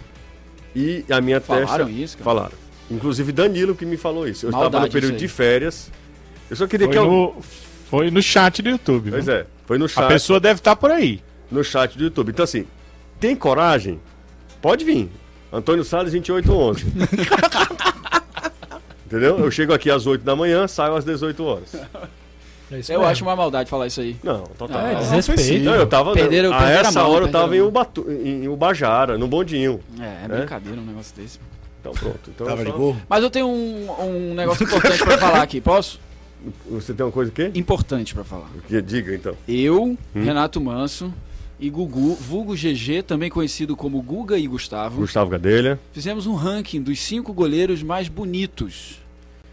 [0.75, 1.91] e a minha Falaram testa...
[2.01, 2.23] isso, cara?
[2.25, 2.53] Falaram.
[2.89, 4.45] Inclusive Danilo que me falou isso.
[4.45, 5.91] Eu estava no período de férias.
[6.49, 6.99] Eu só queria Foi que...
[6.99, 7.05] Eu...
[7.05, 7.35] no,
[7.89, 9.09] foi no chat do YouTube.
[9.11, 9.33] Pois viu?
[9.33, 11.19] é, foi no A chat, pessoa deve estar por aí.
[11.51, 12.29] no chat do YouTube.
[12.29, 12.65] Então assim,
[13.19, 13.99] tem coragem?
[14.61, 15.09] Pode vir.
[15.51, 16.85] Antônio Salles 2811.
[19.05, 19.39] Entendeu?
[19.39, 21.75] Eu chego aqui às 8 da manhã, saio às 18 horas.
[22.69, 24.17] É isso Eu acho uma maldade falar isso aí.
[24.21, 24.77] Não, total.
[24.81, 25.63] Ah, É, é desrespeito.
[25.63, 26.11] Não, eu tava.
[26.13, 29.25] Perderam- a perderam a essa mão, hora eu tava em, a Ubatu, em Ubajara, no
[29.27, 29.79] bondinho.
[29.97, 31.39] É, é brincadeira um negócio desse.
[31.79, 32.19] Então pronto.
[32.29, 33.01] Então Tava de só- gorro?
[33.07, 36.01] Mas eu tenho um, um negócio importante pra falar aqui, posso?
[36.69, 37.49] Você tem uma coisa que?
[37.55, 38.49] Importante pra falar.
[38.67, 39.33] que diga então.
[39.47, 41.13] Eu, Renato Manso
[41.59, 45.79] e Gugu, vulgo GG, também conhecido como Guga e Gustavo, Gustavo Gadelha.
[45.91, 48.99] fizemos um ranking dos cinco goleiros mais bonitos.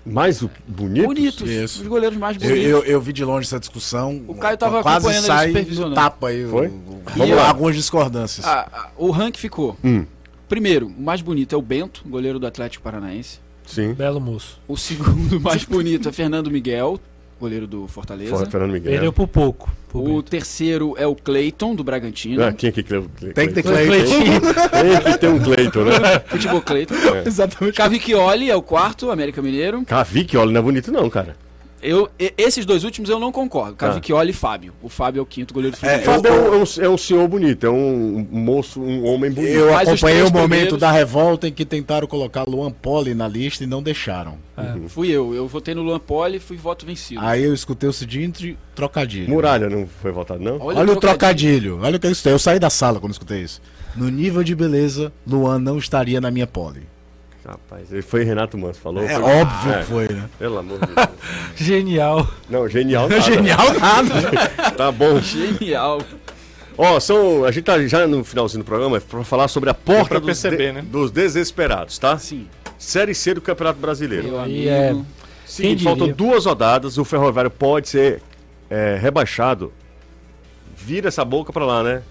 [0.07, 1.07] Mais o bonito?
[1.07, 1.49] Bonitos.
[1.51, 1.81] Isso.
[1.81, 2.71] Os goleiros mais Eu, bonitos.
[2.71, 4.23] eu, eu vi de longe essa discussão.
[4.29, 5.95] O Caio tava quase sai supervisionando.
[5.95, 6.45] tapa aí.
[6.45, 6.67] o- Foi?
[6.69, 7.49] o- Vamos lá.
[7.49, 8.45] Algumas discordâncias.
[8.47, 9.79] Ah, ah, o ranking ficou.
[9.83, 10.05] Hum.
[10.47, 13.39] Primeiro, o mais bonito é o Bento, goleiro do Atlético Paranaense.
[13.65, 13.95] Sim.
[13.95, 14.61] Belo moço.
[14.69, 17.01] O segundo mais bonito é Fernando Miguel,
[17.45, 18.31] goleiro do Fortaleza.
[18.31, 18.91] Fora Fernando Miguel.
[18.93, 19.71] Perdeu por pouco.
[19.89, 22.43] pro O terceiro é o Cleiton, do Bragantino.
[22.43, 23.87] Ah, tinha que Cle- Tem que ter Cleiton.
[23.87, 24.41] Cleiton.
[25.03, 26.19] Tem que ter um Cleiton, né?
[26.27, 26.95] Futebol Cleiton.
[27.25, 27.77] Exatamente.
[27.77, 29.85] Cavicchioli é o quarto, América Mineiro.
[29.85, 31.37] Cavicchioli não é bonito não, cara.
[31.85, 33.76] Eu, e- esses dois últimos eu não concordo.
[33.76, 34.72] Cavicchioli e Fábio.
[34.82, 36.05] O Fábio é o quinto goleiro do O Fluminense.
[36.07, 39.53] Fábio é um, é um- é um senhor bonito, é um moço, um homem bonito.
[39.53, 43.28] Eu Mas acompanhei o momento primeiros- da revolta em que tentaram colocar Luan Poli na
[43.28, 44.39] lista e não deixaram.
[44.89, 45.35] Fui eu.
[45.35, 47.20] Eu votei no Luan Poli e fui voto vencido.
[47.22, 49.28] Aí eu escutei o seguinte trocadilho.
[49.28, 50.59] Muralha não foi votado, não?
[50.61, 51.80] Olha, o trocadilho.
[51.82, 52.32] Olha o que eu escutei.
[52.32, 53.61] Eu saí da sala quando escutei isso.
[53.95, 56.82] No nível de beleza, Luan não estaria na minha pole.
[57.47, 59.03] Rapaz, ele foi Renato Manso, falou?
[59.05, 60.31] É Foi- óbvio É, que foi, né?
[60.39, 61.09] Pelo amor de Deus.
[61.57, 62.27] Genial.
[62.49, 63.21] Não, genial nada.
[63.21, 64.73] Genial nada.
[64.77, 65.21] Tá bom.
[65.21, 66.01] Genial.
[66.77, 70.15] Ó, são, a gente tá já no finalzinho do programa pra falar sobre a porta
[70.19, 70.83] dos, perceber, de- né?
[70.83, 72.17] dos desesperados, tá?
[72.19, 72.49] Sim.
[72.79, 74.25] Série C do Campeonato Brasileiro.
[74.29, 75.01] Meu Aí amigo.
[75.11, 75.15] é-
[75.47, 78.23] Seguinte, Quem faltam duas rodadas, o Ferroviário pode ser
[78.71, 79.71] é, rebaixado.
[80.77, 82.03] Vira essa boca pra lá, né?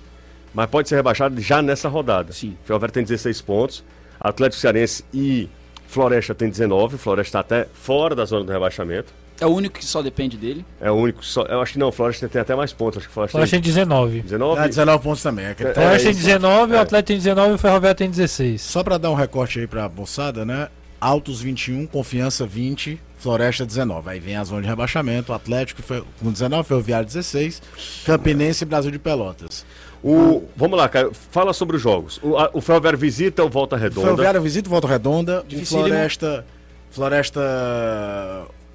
[0.53, 2.31] Mas pode ser rebaixado já nessa rodada.
[2.31, 2.55] Sim.
[2.63, 3.83] O Ferroviário tem 16 pontos,
[4.23, 5.49] Atlético Cearense e
[5.87, 6.97] Floresta tem 19.
[6.97, 9.13] Floresta tá até fora da zona do rebaixamento.
[9.41, 10.63] É o único que só depende dele.
[10.79, 11.41] É o único que só.
[11.43, 12.99] Eu acho que não, o Floresta tem até mais pontos.
[12.99, 14.21] Acho que o Floresta Floresta tem 19.
[14.21, 14.61] 19.
[14.61, 15.45] Dá 19 pontos também.
[15.47, 16.25] É que- É, Floresta tem isso.
[16.25, 16.77] 19, É.
[16.77, 18.61] o Atlético tem 19 e o Ferroviário tem 16.
[18.61, 20.69] Só pra dar um recorte aí pra moçada, né?
[21.01, 24.09] Altos 21, Confiança 20, Floresta 19.
[24.09, 25.81] Aí vem a zona de rebaixamento, Atlético
[26.21, 27.61] com 19, Ferroviário 16,
[28.05, 29.65] Campinense e Brasil de Pelotas.
[30.03, 31.11] O, vamos lá, Caio.
[31.31, 32.19] Fala sobre os jogos.
[32.21, 34.01] O, a- o Ferroviário visita o Volta O Redonda.
[34.07, 35.87] Ferroviário visita o Volta Redonda, o Dificílimo.
[35.87, 36.45] Floresta...
[36.91, 37.41] Floresta...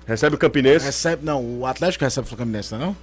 [0.06, 0.86] Recebe o Campinense.
[0.86, 2.96] Recebe, não, o Atlético recebe o Campinense, não é não?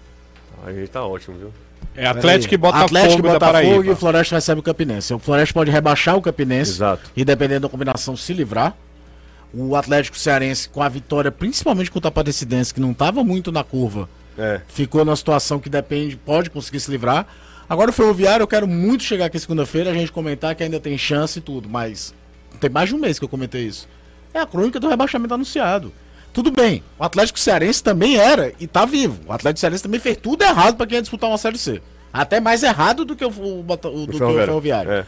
[0.65, 1.51] Aí tá ótimo, viu?
[1.95, 2.57] É Atlético e.
[2.57, 3.95] Botafogo Atlético e Botafogo e o.
[3.95, 5.13] Floresta recebe o Campinense.
[5.13, 7.11] O Floresta pode rebaixar o Campinense Exato.
[7.15, 8.76] e dependendo da combinação se livrar.
[9.53, 13.63] O Atlético Cearense com a vitória, principalmente contra a Aparecidense, que não estava muito na
[13.63, 14.59] curva, É.
[14.67, 17.26] ficou numa situação que depende, pode conseguir se livrar.
[17.68, 20.97] Agora o Ferroviário, eu quero muito chegar aqui segunda-feira, a gente comentar que ainda tem
[20.97, 22.13] chance e tudo, mas
[22.59, 23.88] tem mais de um mês que eu comentei isso.
[24.34, 25.91] É a crônica do rebaixamento anunciado.
[26.32, 29.20] Tudo bem, o Atlético Cearense também era e tá vivo.
[29.26, 31.82] O Atlético Cearense também fez tudo errado para quem ia disputar uma Série C.
[32.11, 34.18] Até mais errado do que o, o, o- do.
[34.45, 34.91] Ferroviário.
[34.91, 35.05] É.